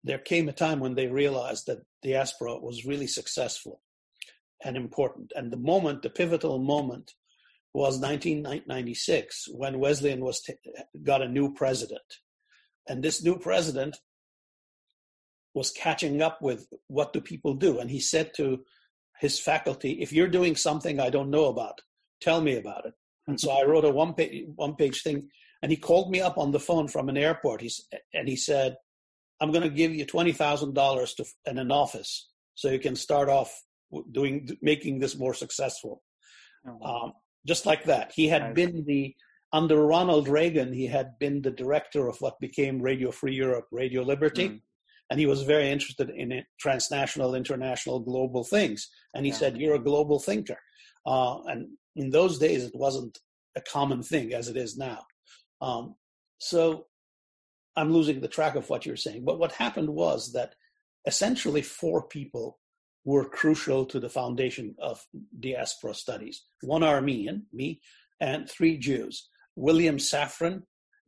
[0.04, 3.80] there came a time when they realized that diaspora was really successful
[4.64, 5.32] and important.
[5.34, 7.12] And the moment, the pivotal moment,
[7.74, 10.54] was 1996 when Wesleyan was t-
[11.02, 12.00] got a new president.
[12.88, 13.98] And this new president
[15.54, 17.78] was catching up with what do people do.
[17.78, 18.64] And he said to
[19.20, 21.80] his faculty, if you're doing something I don't know about,
[22.20, 22.94] tell me about it.
[23.26, 25.28] And so I wrote a one page one page thing,
[25.62, 27.60] and he called me up on the phone from an airport.
[27.60, 28.76] He's and he said,
[29.38, 32.96] "I'm going to give you twenty thousand dollars to in an office so you can
[32.96, 33.62] start off
[34.12, 36.02] doing making this more successful."
[36.66, 36.82] Oh.
[36.82, 37.12] Um,
[37.46, 38.54] just like that, he had nice.
[38.54, 39.14] been the
[39.52, 40.72] under Ronald Reagan.
[40.72, 44.48] He had been the director of what became Radio Free Europe, Radio Liberty.
[44.48, 44.60] Mm
[45.10, 48.88] and he was very interested in transnational, international, global things.
[49.14, 49.38] And he yeah.
[49.38, 50.58] said, "You're a global thinker."
[51.06, 53.18] Uh, and in those days, it wasn't
[53.56, 55.04] a common thing as it is now.
[55.60, 55.94] Um,
[56.38, 56.86] so
[57.76, 59.24] I'm losing the track of what you're saying.
[59.24, 60.54] But what happened was that
[61.06, 62.58] essentially four people
[63.04, 65.04] were crucial to the foundation of
[65.40, 67.80] diaspora studies: one Armenian, me,
[68.20, 70.62] and three Jews: William Safran,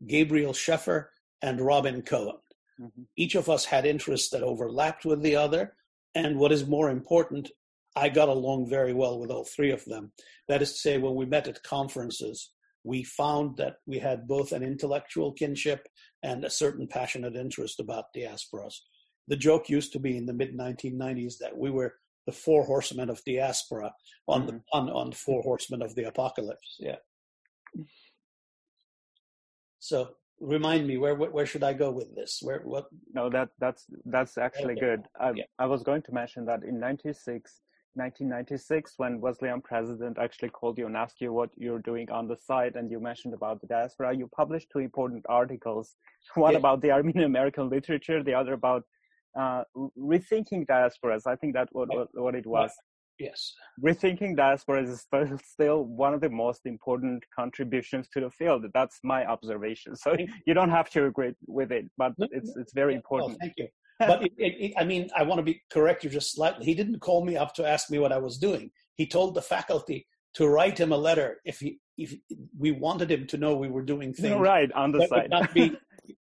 [0.07, 1.07] Gabriel Sheffer,
[1.43, 2.39] and Robin Cohen.
[2.81, 3.03] Mm-hmm.
[3.17, 5.75] Each of us had interests that overlapped with the other.
[6.15, 7.51] And what is more important,
[7.95, 10.13] I got along very well with all three of them.
[10.49, 12.51] That is to say, when we met at conferences,
[12.83, 15.87] we found that we had both an intellectual kinship
[16.23, 18.75] and a certain passionate interest about diasporas.
[19.31, 21.95] The joke used to be in the mid 1990s that we were
[22.27, 23.93] the four horsemen of diaspora
[24.29, 24.57] on mm-hmm.
[24.57, 26.77] the on, on four horsemen of the apocalypse.
[26.79, 26.97] Yeah.
[29.79, 32.41] So remind me where where should I go with this?
[32.43, 32.87] Where what?
[33.15, 34.87] No, that that's that's actually okay.
[34.89, 35.03] good.
[35.19, 35.45] I yeah.
[35.59, 37.61] I was going to mention that in '96
[37.95, 42.37] 1996 when Wesleyan president actually called you and asked you what you're doing on the
[42.37, 44.17] side, and you mentioned about the diaspora.
[44.17, 45.97] You published two important articles,
[46.35, 46.59] one yeah.
[46.59, 48.85] about the Armenian American literature, the other about
[49.39, 49.63] uh,
[49.99, 51.27] rethinking diasporas.
[51.27, 52.73] I think that's what, what, what it was.
[53.19, 53.53] Yes.
[53.85, 55.07] Rethinking diasporas is
[55.45, 58.65] still one of the most important contributions to the field.
[58.73, 59.95] That's my observation.
[60.05, 60.17] So
[60.47, 63.33] you don't have to agree with it, but it's it's very important.
[63.33, 63.69] Well, thank you
[64.01, 66.65] but it, it, it, I mean, I want to be correct you just slightly.
[66.65, 68.71] He didn't call me up to ask me what I was doing.
[68.95, 72.15] He told the faculty to write him a letter if he if
[72.59, 75.53] we wanted him to know we were doing things right on the that side not
[75.53, 75.77] be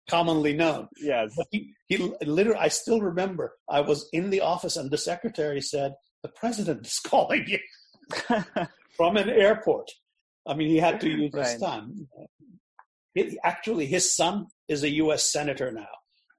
[0.10, 0.88] commonly known.
[1.02, 2.60] Yes, but he, he literally.
[2.60, 3.54] I still remember.
[3.70, 7.60] I was in the office and the secretary said, "The president is calling you
[8.98, 9.90] from an airport."
[10.48, 11.46] I mean, he had to use right.
[11.46, 12.08] his time.
[13.16, 15.32] It, actually, his son is a U.S.
[15.32, 15.88] senator now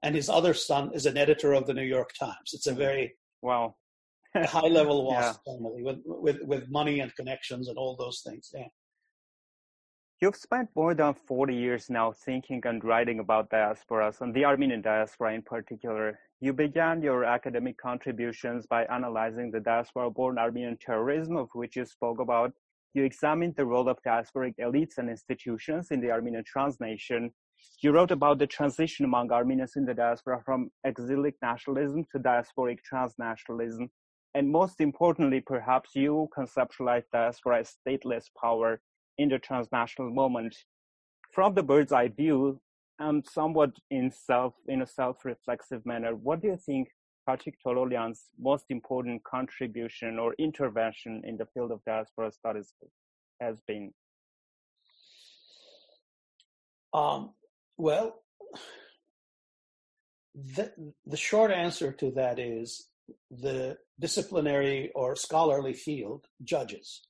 [0.02, 2.52] and his other son is an editor of the New York Times.
[2.52, 3.76] It's a very wow
[4.36, 5.32] high level yeah.
[5.46, 8.50] family with, with with money and connections and all those things.
[8.54, 8.66] Yeah.
[10.20, 14.82] You've spent more than 40 years now thinking and writing about diasporas and the Armenian
[14.82, 16.18] diaspora in particular.
[16.40, 21.84] You began your academic contributions by analyzing the diaspora born Armenian terrorism, of which you
[21.84, 22.52] spoke about.
[22.94, 27.30] You examined the role of diasporic elites and institutions in the Armenian transnation
[27.80, 32.78] you wrote about the transition among Armenians in the diaspora from exilic nationalism to diasporic
[32.90, 33.88] transnationalism.
[34.34, 38.80] And most importantly, perhaps you conceptualized diaspora as stateless power
[39.18, 40.56] in the transnational moment.
[41.32, 42.60] From the bird's eye view,
[42.98, 46.88] and somewhat in self in a self-reflexive manner, what do you think
[47.28, 52.72] Khachik Tololyan's most important contribution or intervention in the field of diaspora studies
[53.40, 53.92] has been?
[56.92, 57.34] Um,
[57.76, 58.22] well,
[60.34, 60.72] the,
[61.06, 62.88] the short answer to that is
[63.30, 67.02] the disciplinary or scholarly field judges.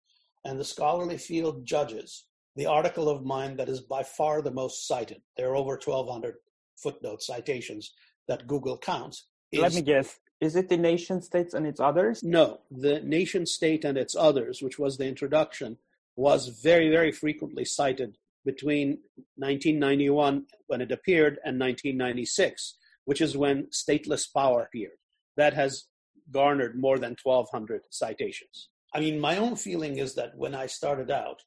[0.45, 2.25] And the scholarly field judges
[2.57, 5.23] the article of mine that is by far the most cited.
[5.37, 6.35] There are over 1,200
[6.77, 7.93] footnote citations
[8.27, 9.27] that Google counts.
[9.53, 10.19] Is, Let me guess.
[10.41, 12.23] Is it the nation states and its others?
[12.23, 15.79] No, the nation state and its others, which was the introduction,
[16.17, 18.99] was very, very frequently cited between
[19.37, 22.75] 1991 when it appeared and 1996,
[23.05, 24.99] which is when stateless power appeared.
[25.37, 25.85] That has
[26.31, 28.69] garnered more than 1,200 citations.
[28.99, 31.41] I mean, my own feeling is that when I started out,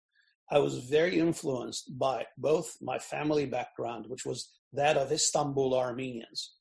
[0.49, 6.53] I was very influenced by both my family background, which was that of Istanbul Armenians,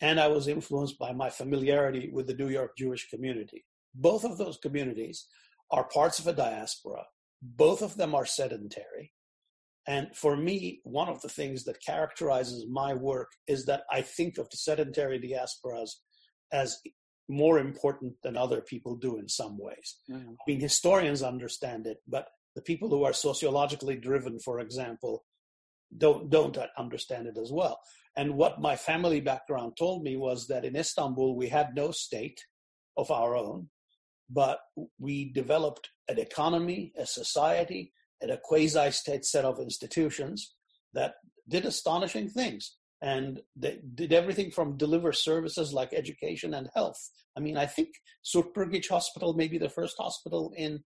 [0.00, 3.66] and I was influenced by my familiarity with the New York Jewish community.
[3.94, 5.26] Both of those communities
[5.70, 7.04] are parts of a diaspora.
[7.42, 9.12] Both of them are sedentary.
[9.86, 14.38] And for me, one of the things that characterizes my work is that I think
[14.38, 15.90] of the sedentary diasporas
[16.50, 16.80] as
[17.30, 19.96] more important than other people do in some ways.
[20.10, 20.30] Mm-hmm.
[20.30, 25.24] I mean, historians understand it, but the people who are sociologically driven, for example,
[25.96, 27.80] don't don't understand it as well.
[28.16, 32.40] And what my family background told me was that in Istanbul we had no state
[32.96, 33.68] of our own,
[34.28, 34.60] but
[34.98, 40.54] we developed an economy, a society, and a quasi state set of institutions
[40.92, 41.14] that
[41.48, 42.76] did astonishing things.
[43.02, 47.00] And they did everything from deliver services like education and health.
[47.36, 47.88] I mean, I think
[48.24, 50.80] Surp Prgich Hospital may be the first hospital in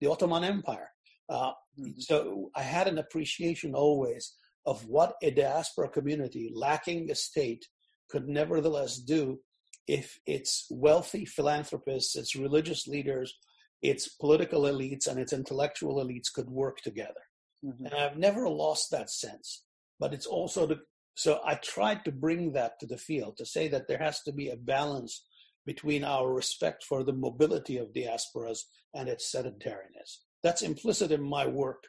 [0.00, 0.90] the Ottoman Empire.
[1.28, 1.90] Uh, mm-hmm.
[1.98, 7.66] So I had an appreciation always of what a diaspora community lacking a state
[8.10, 9.40] could nevertheless do
[9.88, 13.34] if its wealthy philanthropists, its religious leaders,
[13.82, 17.22] its political elites and its intellectual elites could work together.
[17.64, 17.86] Mm-hmm.
[17.86, 19.64] And I've never lost that sense.
[19.98, 20.80] But it's also the
[21.16, 24.32] so I tried to bring that to the field to say that there has to
[24.32, 25.24] be a balance
[25.64, 28.60] between our respect for the mobility of diasporas
[28.94, 30.18] and its sedentariness.
[30.42, 31.84] That's implicit in my work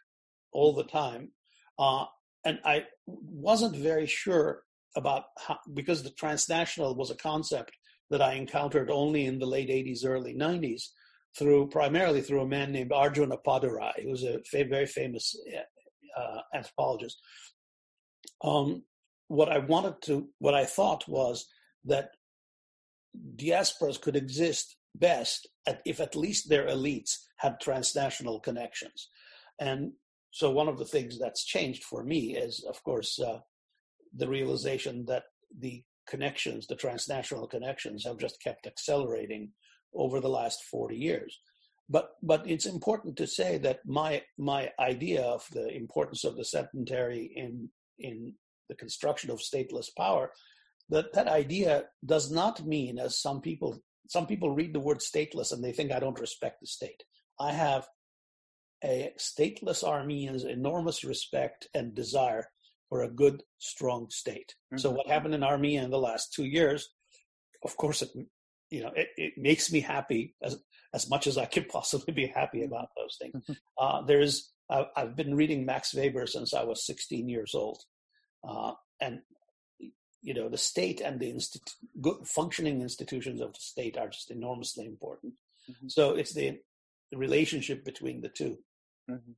[0.54, 1.34] all the time.
[1.78, 2.06] Uh,
[2.46, 4.64] and I wasn't very sure
[4.96, 7.74] about how, because the transnational was a concept
[8.10, 10.84] that I encountered only in the late 80s, early 90s
[11.38, 15.36] through primarily through a man named Arjun Appadurai, who was a very famous
[16.18, 17.20] uh, anthropologist.
[18.42, 18.84] Um,
[19.28, 21.48] what I wanted to, what I thought was
[21.86, 22.12] that
[23.36, 29.10] diasporas could exist best at, if at least their elites had transnational connections.
[29.60, 29.94] And
[30.32, 33.40] so one of the things that's changed for me is, of course, uh,
[34.16, 35.24] the realization that
[35.58, 39.52] the connections, the transnational connections, have just kept accelerating
[39.94, 41.40] over the last 40 years.
[41.90, 46.44] But, but it's important to say that my, my idea of the importance of the
[46.44, 48.34] sedentary in, in
[48.70, 50.32] the construction of stateless power,
[50.90, 55.52] that that idea does not mean, as some people some people read the word stateless
[55.52, 57.04] and they think I don't respect the state.
[57.40, 57.88] I have
[58.84, 62.48] a stateless Armenian's enormous respect and desire
[62.90, 64.56] for a good, strong state.
[64.72, 64.78] Mm-hmm.
[64.78, 66.90] So what happened in Armenia in the last two years,
[67.64, 68.10] of course, it
[68.70, 70.58] you know it, it makes me happy as
[70.94, 73.36] as much as I could possibly be happy about those things.
[73.36, 73.54] Mm-hmm.
[73.78, 77.82] Uh, there's I've been reading Max Weber since I was 16 years old,
[78.44, 79.22] uh, and
[80.22, 84.32] you know the state and the institu- good functioning institutions of the state are just
[84.32, 85.34] enormously important.
[85.70, 85.88] Mm-hmm.
[85.88, 86.60] So it's the,
[87.12, 88.58] the, relationship between the 2
[89.12, 89.32] mm-hmm.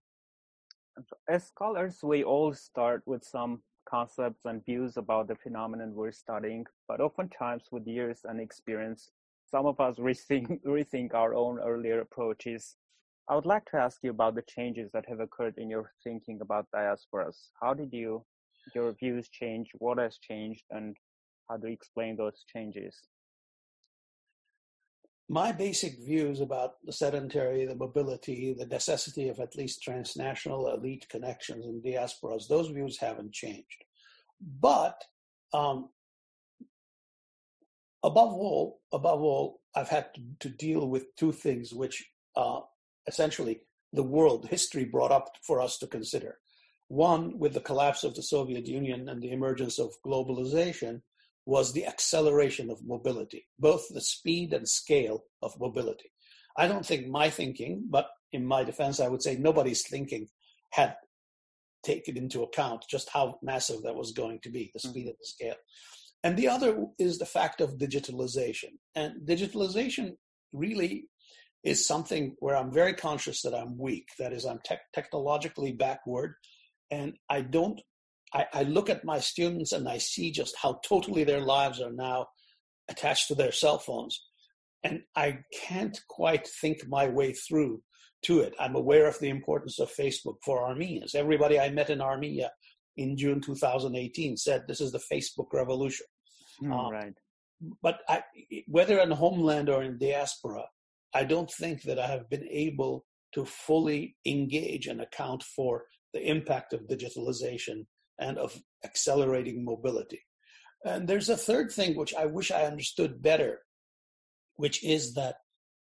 [1.28, 6.66] As scholars, we all start with some concepts and views about the phenomenon we're studying,
[6.88, 9.12] but oftentimes with years and experience,
[9.50, 12.76] some of us rethink, rethink our own earlier approaches.
[13.28, 16.40] I would like to ask you about the changes that have occurred in your thinking
[16.42, 17.38] about diasporas.
[17.62, 18.26] How did you
[18.76, 19.70] your views change?
[19.78, 20.96] What has changed, and
[21.50, 22.96] how do you explain those changes?
[25.32, 31.06] My basic views about the sedentary, the mobility, the necessity of at least transnational elite
[31.08, 33.84] connections and diasporas, those views haven't changed.
[34.60, 35.04] But
[35.54, 35.90] um,
[38.04, 42.62] above all, above all, I've had to, to deal with two things which uh,
[43.08, 43.62] essentially
[43.94, 46.40] the world history brought up for us to consider.
[46.90, 51.02] One, with the collapse of the Soviet Union and the emergence of globalization,
[51.46, 56.12] was the acceleration of mobility, both the speed and scale of mobility.
[56.58, 60.28] I don't think my thinking, but in my defense, I would say nobody's thinking
[60.72, 60.96] had
[61.84, 65.10] taken into account just how massive that was going to be, the speed mm-hmm.
[65.10, 65.56] and the scale.
[66.24, 68.74] And the other is the fact of digitalization.
[68.96, 70.16] And digitalization
[70.52, 71.06] really
[71.64, 74.08] is something where I'm very conscious that I'm weak.
[74.18, 76.34] That is, I'm te- technologically backward
[76.92, 77.82] and I don't.
[78.34, 81.92] I, I look at my students and I see just how totally their lives are
[81.92, 82.28] now
[82.88, 84.24] attached to their cell phones,
[84.84, 87.82] and I can't quite think my way through
[88.26, 88.54] to it.
[88.60, 91.16] I'm aware of the importance of Facebook for Armenians.
[91.16, 92.52] Everybody I met in Armenia
[92.98, 96.06] in June 2018 said this is the Facebook revolution.
[96.62, 97.14] Mm, um, right.
[97.82, 98.24] But I,
[98.68, 100.64] whether in homeland or in diaspora,
[101.14, 106.28] I don't think that I have been able to fully engage and account for the
[106.28, 107.86] impact of digitalization
[108.20, 110.22] and of accelerating mobility.
[110.86, 113.60] And there's a third thing which I wish I understood better,
[114.56, 115.36] which is that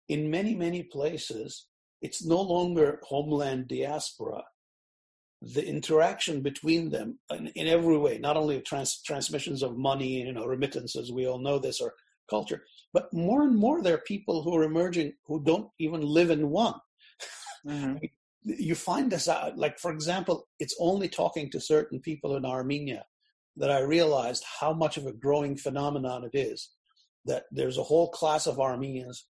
[0.07, 1.67] in many, many places,
[2.01, 4.43] it's no longer homeland diaspora.
[5.41, 10.31] The interaction between them in, in every way, not only trans, transmissions of money, you
[10.31, 11.93] know, remittances, we all know this, or
[12.29, 16.29] culture, but more and more there are people who are emerging who don't even live
[16.29, 16.75] in one.
[17.67, 18.05] Mm-hmm
[18.43, 19.58] you find this out.
[19.58, 23.06] Like, for example, it's only talking to certain people in Armenia
[23.58, 26.71] that I realized how much of a growing phenomenon it is.
[27.25, 29.25] That there's a whole class of Armenians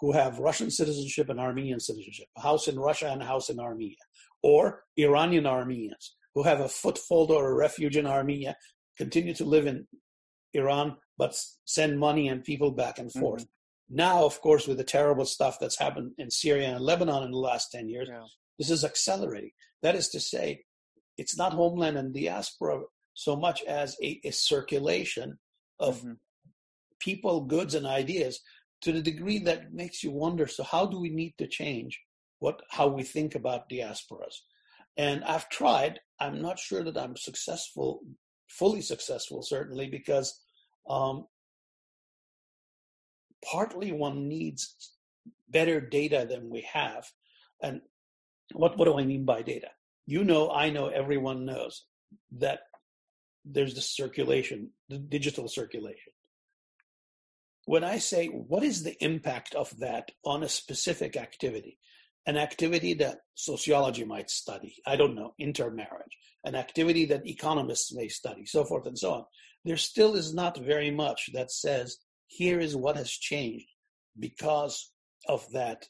[0.00, 3.58] who have Russian citizenship and Armenian citizenship, a house in Russia and a house in
[3.58, 3.96] Armenia,
[4.42, 8.54] or Iranian Armenians who have a foothold or a refuge in Armenia,
[8.96, 9.86] continue to live in
[10.54, 13.42] Iran, but send money and people back and forth.
[13.42, 13.96] Mm-hmm.
[13.96, 17.38] Now, of course, with the terrible stuff that's happened in Syria and Lebanon in the
[17.38, 18.22] last 10 years, yeah.
[18.58, 19.52] This is accelerating.
[19.82, 20.64] That is to say,
[21.16, 22.82] it's not homeland and diaspora
[23.14, 25.38] so much as a, a circulation
[25.80, 26.12] of mm-hmm.
[27.00, 28.40] people, goods, and ideas
[28.82, 32.00] to the degree that makes you wonder so, how do we need to change
[32.38, 34.36] what how we think about diasporas?
[34.96, 36.00] And I've tried.
[36.20, 38.00] I'm not sure that I'm successful,
[38.48, 40.40] fully successful, certainly, because
[40.88, 41.26] um,
[43.44, 44.92] partly one needs
[45.48, 47.04] better data than we have.
[47.62, 47.80] And
[48.52, 49.68] what, what do I mean by data?
[50.06, 51.84] You know, I know, everyone knows
[52.38, 52.60] that
[53.44, 56.12] there's the circulation, the digital circulation.
[57.66, 61.78] When I say, what is the impact of that on a specific activity?
[62.26, 68.08] An activity that sociology might study, I don't know, intermarriage, an activity that economists may
[68.08, 69.24] study, so forth and so on.
[69.64, 73.68] There still is not very much that says, here is what has changed
[74.18, 74.90] because
[75.28, 75.86] of that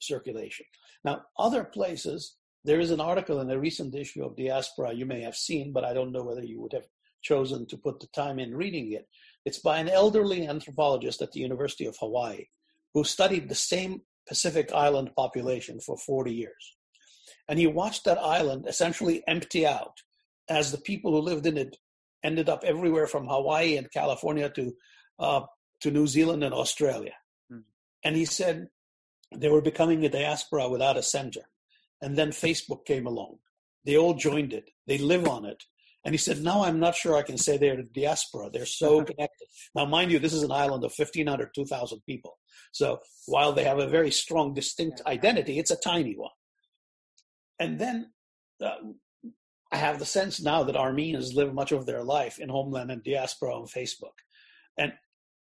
[0.00, 0.66] circulation.
[1.04, 5.20] Now, other places, there is an article in a recent issue of Diaspora you may
[5.20, 6.86] have seen, but I don't know whether you would have
[7.22, 9.08] chosen to put the time in reading it.
[9.44, 12.46] It's by an elderly anthropologist at the University of Hawaii
[12.94, 16.76] who studied the same Pacific island population for 40 years.
[17.48, 20.00] And he watched that island essentially empty out
[20.48, 21.76] as the people who lived in it
[22.22, 24.72] ended up everywhere from Hawaii and California to,
[25.18, 25.40] uh,
[25.80, 27.14] to New Zealand and Australia.
[27.52, 27.64] Mm.
[28.04, 28.68] And he said,
[29.36, 31.42] they were becoming a diaspora without a center.
[32.00, 33.38] And then Facebook came along.
[33.84, 34.70] They all joined it.
[34.86, 35.62] They live on it.
[36.04, 38.50] And he said, now I'm not sure I can say they're the diaspora.
[38.50, 39.46] They're so connected.
[39.74, 42.38] Now, mind you, this is an island of 1,500, 2,000 people.
[42.72, 46.30] So while they have a very strong, distinct identity, it's a tiny one.
[47.60, 48.10] And then
[48.60, 48.74] uh,
[49.70, 53.02] I have the sense now that Armenians live much of their life in homeland and
[53.04, 54.16] diaspora on Facebook.
[54.76, 54.92] And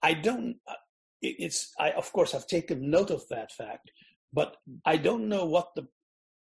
[0.03, 0.75] I don't, uh,
[1.23, 3.91] it's, I of course have taken note of that fact,
[4.33, 5.87] but I don't know what the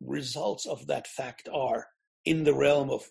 [0.02, 1.88] results of that fact are
[2.26, 3.10] in the realm of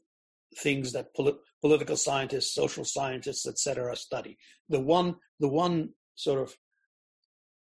[0.56, 4.38] things that pol- political scientists, social scientists, etc., study.
[4.68, 6.56] The one, the one sort of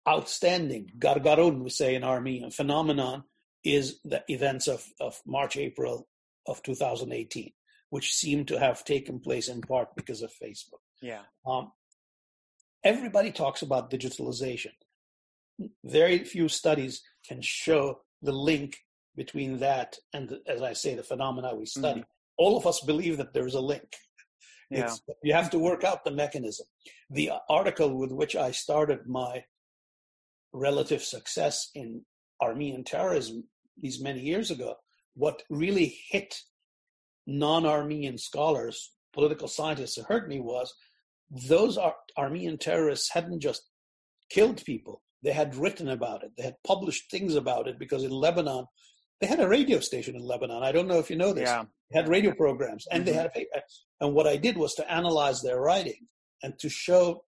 [0.07, 3.23] outstanding gargaron, we say in Armenian, phenomenon
[3.63, 6.07] is the events of, of March, April
[6.47, 7.51] of 2018,
[7.89, 10.81] which seem to have taken place in part because of Facebook.
[11.01, 11.21] Yeah.
[11.47, 11.71] Um,
[12.85, 14.71] everybody talks about digitalization.
[15.83, 18.77] Very few studies can show the link
[19.15, 22.01] between that and, as I say, the phenomena we study.
[22.01, 22.37] Mm-hmm.
[22.37, 23.95] All of us believe that there's a link.
[24.69, 24.93] Yeah.
[25.23, 26.65] you have to work out the mechanism.
[27.09, 29.43] The article with which I started my
[30.53, 32.01] relative success in
[32.41, 33.45] Armenian terrorism
[33.77, 34.75] these many years ago,
[35.15, 36.35] what really hit
[37.27, 40.73] non-Armenian scholars, political scientists who heard me was
[41.29, 43.63] those Ar- Armenian terrorists hadn't just
[44.29, 48.11] killed people; they had written about it, they had published things about it because in
[48.11, 48.65] Lebanon
[49.21, 50.63] they had a radio station in Lebanon.
[50.63, 51.47] I don't know if you know this.
[51.49, 51.63] Yeah.
[51.91, 53.11] They had radio programs, and mm-hmm.
[53.11, 53.61] they had a, paper.
[54.01, 56.07] and what I did was to analyze their writing
[56.43, 57.23] and to show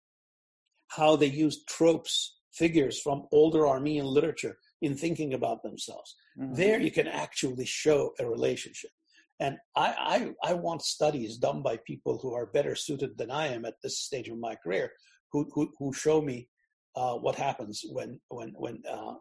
[0.89, 6.15] how they used tropes, figures from older Armenian literature in thinking about themselves.
[6.39, 6.53] Mm-hmm.
[6.55, 8.91] There, you can actually show a relationship.
[9.39, 13.47] And I, I, I want studies done by people who are better suited than I
[13.47, 14.91] am at this stage of my career,
[15.31, 16.49] who, who, who show me
[16.95, 19.15] uh, what happens when, when, when, uh,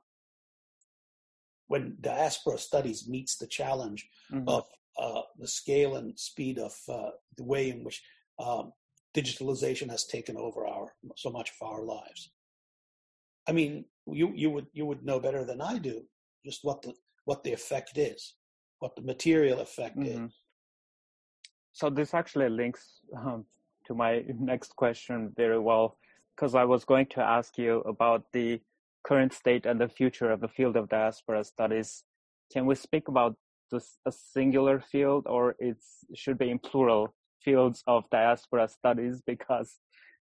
[1.69, 4.49] when diaspora studies meets the challenge mm-hmm.
[4.49, 4.65] of
[4.99, 8.03] uh, the scale and speed of uh, the way in which
[8.39, 8.73] um,
[9.15, 12.31] digitalization has taken over our so much of our lives.
[13.49, 16.03] I mean, you you would you would know better than I do
[16.45, 16.95] just what the
[17.25, 18.35] what the effect is,
[18.79, 20.27] what the material effect mm-hmm.
[20.27, 20.33] is.
[21.73, 23.45] So this actually links um,
[23.87, 25.99] to my next question very well,
[26.35, 28.61] because I was going to ask you about the
[29.05, 32.05] current state and the future of the field of diaspora studies.
[32.53, 33.37] Can we speak about
[33.71, 35.77] this a singular field, or it
[36.15, 37.15] should be in plural
[37.45, 39.23] fields of diaspora studies?
[39.27, 39.79] Because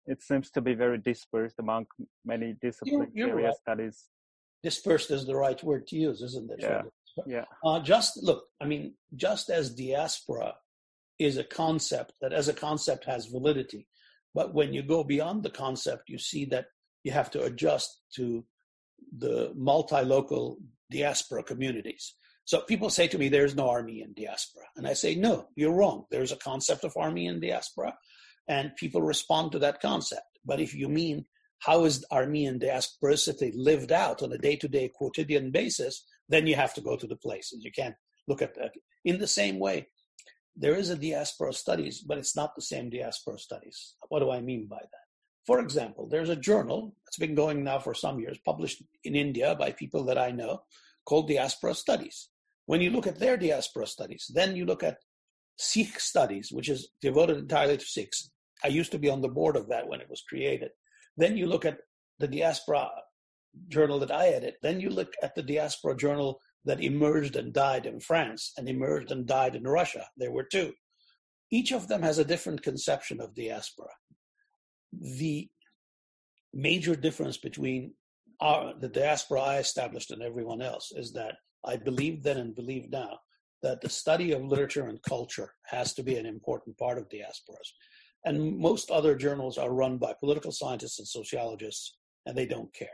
[0.07, 1.87] it seems to be very dispersed among
[2.25, 3.57] many discipline you're, you're area right.
[3.57, 4.05] studies.
[4.63, 6.59] Dispersed is the right word to use, isn't it?
[6.61, 6.83] Yeah.
[7.27, 7.45] Yeah.
[7.65, 10.55] Uh, just look, I mean, just as diaspora
[11.19, 13.87] is a concept that as a concept has validity,
[14.35, 16.67] but when you go beyond the concept, you see that
[17.05, 18.45] you have to adjust to
[19.17, 20.59] the multi-local
[20.91, 22.15] diaspora communities.
[22.47, 24.65] So people say to me, there's no Armenian diaspora.
[24.77, 26.05] And I say, no, you're wrong.
[26.11, 27.95] There's a concept of Armenian diaspora
[28.49, 30.27] and people respond to that concept.
[30.45, 31.25] But if you mean
[31.61, 36.81] how is Armenian diasporicity lived out on a day-to-day quotidian basis, then you have to
[36.81, 37.65] go to the places.
[37.65, 37.95] You can't
[38.29, 38.73] look at that.
[39.05, 39.89] In the same way,
[40.57, 43.95] there is a diaspora studies, but it's not the same diaspora studies.
[44.09, 45.05] What do I mean by that?
[45.47, 49.55] For example, there's a journal that's been going now for some years, published in India
[49.55, 50.63] by people that I know,
[51.05, 52.31] called Diaspora Studies.
[52.67, 54.97] When you look at their diaspora studies, then you look at
[55.59, 58.31] Sikh studies, which is devoted entirely to Sikhs,
[58.65, 60.71] I used to be on the board of that when it was created.
[61.17, 61.79] Then you look at
[62.19, 62.89] the diaspora
[63.69, 64.57] journal that I edit.
[64.63, 69.11] Then you look at the diaspora journal that emerged and died in France and emerged
[69.11, 70.07] and died in Russia.
[70.17, 70.73] There were two.
[71.51, 73.91] Each of them has a different conception of diaspora.
[74.93, 75.49] The
[76.53, 77.93] major difference between
[78.41, 82.91] our, the diaspora I established and everyone else is that I believe then and believe
[82.91, 83.19] now
[83.63, 87.71] that the study of literature and culture has to be an important part of diasporas.
[88.25, 91.97] And most other journals are run by political scientists and sociologists,
[92.27, 92.89] and they don't care.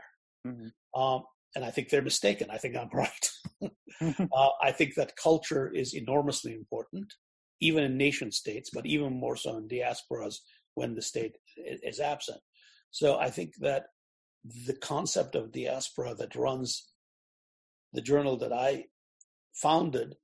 [0.45, 1.01] Mm-hmm.
[1.01, 1.23] Um,
[1.55, 2.49] and I think they're mistaken.
[2.49, 3.29] I think I'm right.
[4.01, 7.13] uh, I think that culture is enormously important,
[7.59, 10.37] even in nation states, but even more so in diasporas
[10.75, 12.39] when the state is absent.
[12.91, 13.85] So I think that
[14.65, 16.89] the concept of diaspora that runs
[17.93, 18.85] the journal that I
[19.53, 20.15] founded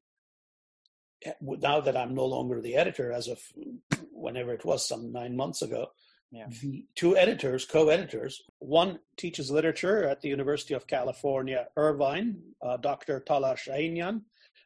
[1.26, 3.40] Eh, now that I'm no longer the editor, as of
[4.12, 5.88] whenever it was, some nine months ago,
[6.32, 6.48] yeah.
[6.62, 13.24] the two editors, co-editors, one teaches literature at the University of California, Irvine, uh, Dr.
[13.28, 14.22] Talar Chahinian,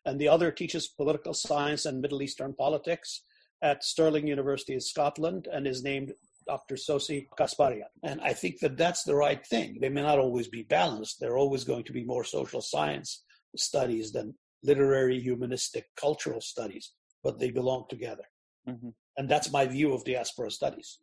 [0.06, 3.24] and the other teaches political science and Middle Eastern politics
[3.62, 6.14] at Stirling University in Scotland and is named
[6.48, 6.76] Dr.
[6.76, 7.92] Sossie Kasbarian.
[8.04, 9.78] And I think that that's the right thing.
[9.80, 11.20] They may not always be balanced.
[11.20, 13.24] They're always going to be more social science
[13.56, 14.34] studies than
[14.64, 16.94] literary, humanistic, cultural studies,
[17.24, 18.24] but they belong together.
[18.68, 18.90] Mm-hmm.
[19.18, 21.00] And that's my view of diaspora studies.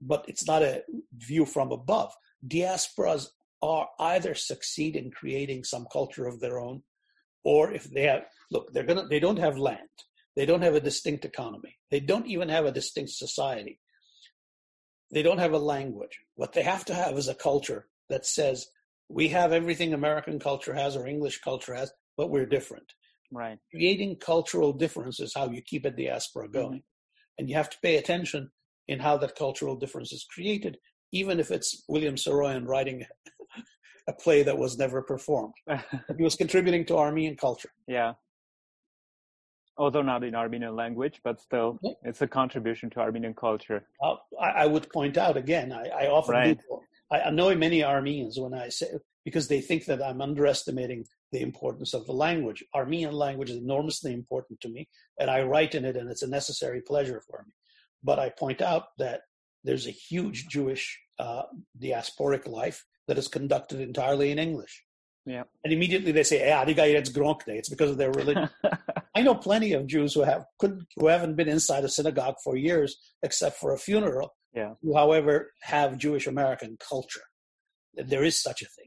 [0.00, 0.82] But it's not a
[1.16, 2.12] view from above.
[2.46, 3.28] Diasporas
[3.62, 6.82] are either succeed in creating some culture of their own,
[7.44, 9.88] or if they have, look, they're gonna, they don't have land.
[10.36, 11.76] They don't have a distinct economy.
[11.90, 13.80] They don't even have a distinct society.
[15.12, 16.20] They don't have a language.
[16.36, 18.68] What they have to have is a culture that says,
[19.08, 22.92] we have everything American culture has or English culture has, but we're different.
[23.32, 23.58] Right.
[23.70, 26.52] Creating cultural difference is how you keep a diaspora mm-hmm.
[26.52, 26.78] going.
[26.78, 27.38] Mm-hmm.
[27.38, 28.50] And you have to pay attention
[28.90, 30.76] in how that cultural difference is created,
[31.12, 33.06] even if it's William Saroyan writing
[34.08, 35.54] a play that was never performed.
[36.16, 37.70] he was contributing to Armenian culture.
[37.86, 38.14] Yeah.
[39.78, 41.92] Although not in Armenian language, but still, yeah.
[42.02, 43.86] it's a contribution to Armenian culture.
[44.02, 46.58] Uh, I, I, would point out again, I, I often right.
[46.58, 46.80] do.
[47.12, 48.88] I annoy many Armenians when I say,
[49.24, 52.64] because they think that I'm underestimating the importance of the language.
[52.74, 54.88] Armenian language is enormously important to me,
[55.20, 57.52] and I write in it, and it's a necessary pleasure for me.
[58.02, 59.22] But I point out that
[59.64, 61.42] there's a huge Jewish uh,
[61.78, 64.84] diasporic life that is conducted entirely in English.
[65.26, 65.44] Yeah.
[65.64, 68.48] And immediately they say, "Yeah, it's Gronkne." It's because of their religion.
[69.14, 72.56] I know plenty of Jews who have couldn't who haven't been inside a synagogue for
[72.56, 74.34] years, except for a funeral.
[74.54, 74.74] Yeah.
[74.82, 77.20] Who, however, have Jewish American culture.
[77.94, 78.86] There is such a thing.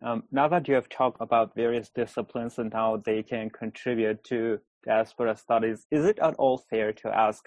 [0.00, 4.60] Um, now that you have talked about various disciplines and how they can contribute to
[4.88, 7.44] diaspora studies, is it at all fair to ask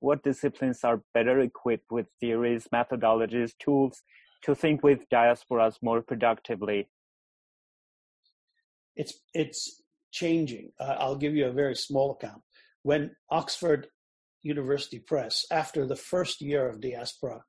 [0.00, 4.02] what disciplines are better equipped with theories, methodologies, tools
[4.44, 6.88] to think with diasporas more productively?
[8.94, 9.80] It's it's
[10.12, 10.72] changing.
[10.78, 12.42] Uh, I'll give you a very small account.
[12.82, 13.86] When Oxford
[14.42, 17.44] University Press, after the first year of diaspora,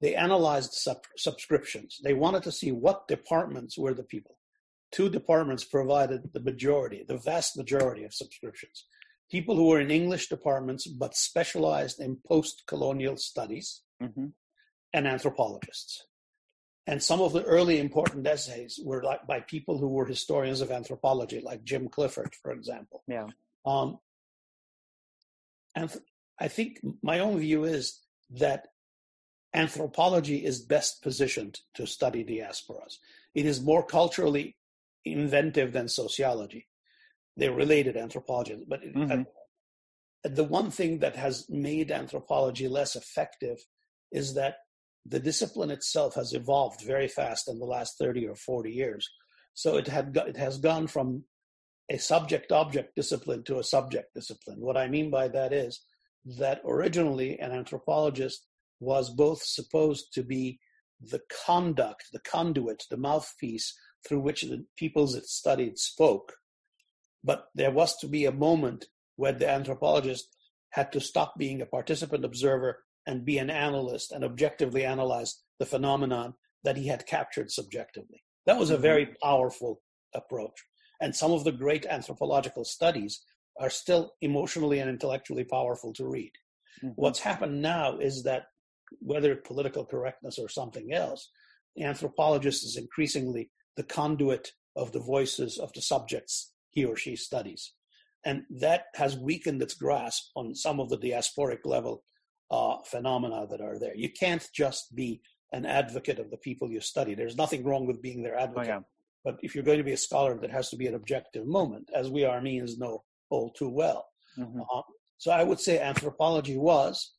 [0.00, 1.98] they analyzed sub- subscriptions.
[2.02, 4.38] They wanted to see what departments were the people.
[4.94, 8.86] Two departments provided the majority, the vast majority of subscriptions.
[9.28, 14.26] People who were in English departments but specialized in post colonial studies mm-hmm.
[14.92, 16.06] and anthropologists.
[16.86, 20.70] And some of the early important essays were like by people who were historians of
[20.70, 23.02] anthropology, like Jim Clifford, for example.
[23.08, 23.26] Yeah.
[23.66, 23.98] Um,
[25.74, 25.92] and
[26.38, 28.68] I think my own view is that
[29.52, 32.98] anthropology is best positioned to study diasporas.
[33.34, 34.56] It is more culturally
[35.04, 36.68] inventive than sociology.
[37.36, 39.22] They're related anthropology, but mm-hmm.
[39.22, 39.24] uh,
[40.24, 43.58] the one thing that has made anthropology less effective
[44.12, 44.56] is that
[45.04, 49.08] the discipline itself has evolved very fast in the last 30 or 40 years.
[49.52, 51.24] So it had it has gone from
[51.90, 54.60] a subject object discipline to a subject discipline.
[54.60, 55.80] What I mean by that is
[56.38, 58.46] that originally an anthropologist
[58.80, 60.58] was both supposed to be
[61.00, 63.74] the conduct, the conduit, the mouthpiece
[64.06, 66.34] through which the peoples it studied spoke.
[67.22, 68.86] But there was to be a moment
[69.16, 70.28] where the anthropologist
[70.70, 75.66] had to stop being a participant observer and be an analyst and objectively analyze the
[75.66, 76.34] phenomenon
[76.64, 78.22] that he had captured subjectively.
[78.46, 79.28] That was a very mm-hmm.
[79.28, 79.80] powerful
[80.14, 80.64] approach.
[81.00, 83.22] And some of the great anthropological studies
[83.60, 86.32] are still emotionally and intellectually powerful to read.
[86.82, 86.92] Mm-hmm.
[86.96, 88.44] What's happened now is that
[89.00, 91.30] whether political correctness or something else,
[91.76, 97.16] the anthropologist is increasingly the conduit of the voices of the subjects he or she
[97.16, 97.72] studies.
[98.24, 102.02] And that has weakened its grasp on some of the diasporic level
[102.50, 103.94] uh, phenomena that are there.
[103.94, 105.20] You can't just be
[105.52, 107.14] an advocate of the people you study.
[107.14, 108.70] There's nothing wrong with being their advocate.
[108.70, 108.80] Oh, yeah.
[109.24, 111.90] But if you're going to be a scholar, that has to be an objective moment,
[111.94, 114.06] as we Armenians know all too well.
[114.38, 114.60] Mm-hmm.
[114.60, 114.82] Uh,
[115.18, 117.12] so I would say anthropology was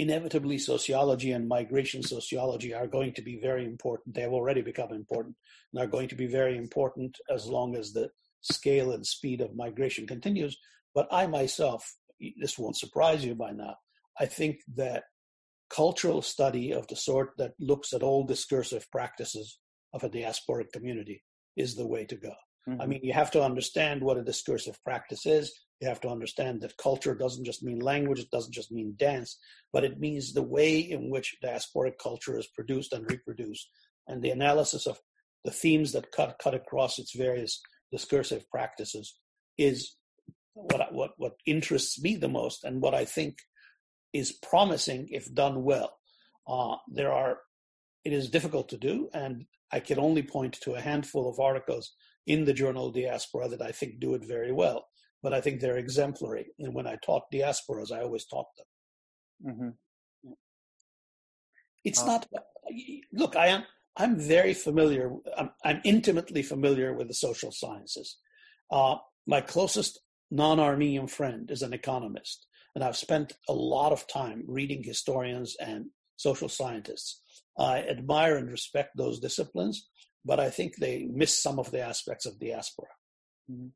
[0.00, 4.14] inevitably sociology and migration sociology are going to be very important.
[4.14, 5.36] They have already become important
[5.72, 9.54] and are going to be very important as long as the scale and speed of
[9.54, 10.56] migration continues.
[10.94, 11.94] But I myself,
[12.40, 13.76] this won't surprise you by now,
[14.18, 15.04] I think that
[15.68, 19.58] cultural study of the sort that looks at all discursive practices
[19.92, 21.22] of a diasporic community
[21.56, 22.34] is the way to go.
[22.68, 22.80] Mm-hmm.
[22.80, 25.52] I mean, you have to understand what a discursive practice is.
[25.80, 29.38] You have to understand that culture doesn't just mean language, it doesn't just mean dance,
[29.72, 33.68] but it means the way in which diasporic culture is produced and reproduced,
[34.06, 35.00] and the analysis of
[35.44, 39.16] the themes that cut cut across its various discursive practices
[39.56, 39.96] is
[40.52, 43.38] what what what interests me the most, and what I think
[44.12, 45.96] is promising if done well.
[46.46, 47.38] Uh, there are,
[48.04, 51.92] it is difficult to do, and I can only point to a handful of articles
[52.26, 54.86] in the journal Diaspora that I think do it very well.
[55.22, 56.46] But I think they're exemplary.
[56.58, 58.66] And when I taught diasporas, I always taught them.
[59.52, 60.32] Mm-hmm.
[61.84, 62.28] It's uh, not.
[63.12, 63.64] Look, I am.
[63.96, 65.12] I'm very familiar.
[65.36, 68.18] I'm, I'm intimately familiar with the social sciences.
[68.70, 68.96] Uh,
[69.26, 70.00] my closest
[70.30, 75.86] non-Armenian friend is an economist, and I've spent a lot of time reading historians and
[76.16, 77.20] social scientists.
[77.58, 79.88] I admire and respect those disciplines,
[80.24, 82.88] but I think they miss some of the aspects of diaspora.
[83.50, 83.68] Mm-hmm.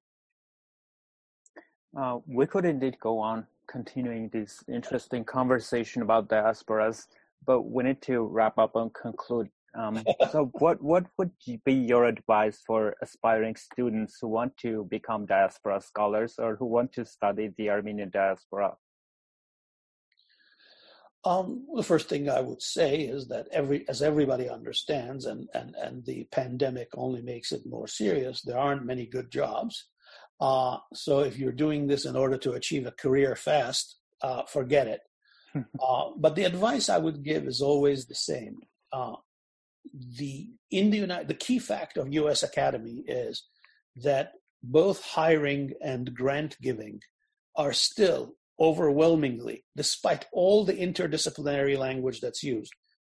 [1.97, 7.07] Uh, we could indeed go on continuing this interesting conversation about diasporas,
[7.47, 9.49] but we need to wrap up and conclude.
[9.76, 11.30] Um, so, what what would
[11.64, 16.92] be your advice for aspiring students who want to become diaspora scholars or who want
[16.95, 18.74] to study the Armenian diaspora?
[21.25, 25.75] Um, the first thing I would say is that every, as everybody understands, and, and,
[25.75, 29.87] and the pandemic only makes it more serious, there aren't many good jobs.
[30.41, 34.87] Uh, so if you're doing this in order to achieve a career fast, uh, forget
[34.87, 35.01] it.
[35.83, 38.59] uh, but the advice I would give is always the same.
[38.93, 39.14] Uh,
[40.18, 42.43] the in the United, the key fact of U.S.
[42.43, 43.45] Academy is
[43.97, 47.01] that both hiring and grant giving
[47.55, 52.72] are still overwhelmingly, despite all the interdisciplinary language that's used,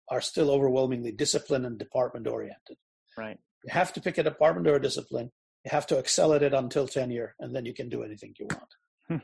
[0.08, 2.76] are still overwhelmingly discipline and department oriented.
[3.18, 3.38] Right.
[3.64, 5.30] You have to pick a department or a discipline.
[5.64, 8.46] You have to excel at it until tenure, and then you can do anything you
[8.46, 8.74] want.
[9.08, 9.16] Hmm.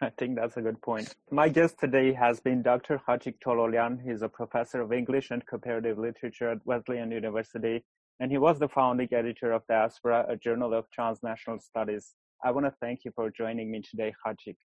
[0.00, 1.14] I think that's a good point.
[1.30, 3.00] My guest today has been Dr.
[3.06, 3.98] Khachik Tololyan.
[4.04, 7.84] He's a professor of English and comparative literature at Wesleyan University,
[8.20, 12.14] and he was the founding editor of Diaspora, a journal of transnational studies.
[12.44, 14.56] I want to thank you for joining me today, Khachik.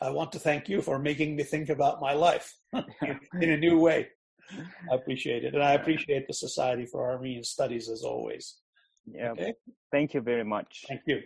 [0.00, 3.78] I want to thank you for making me think about my life in a new
[3.78, 4.08] way.
[4.90, 5.54] I appreciate it.
[5.54, 8.58] And I appreciate the Society for Armenian Studies as always.
[9.06, 9.30] Yeah.
[9.32, 9.54] Okay?
[9.90, 10.84] Thank you very much.
[10.88, 11.20] Thank you.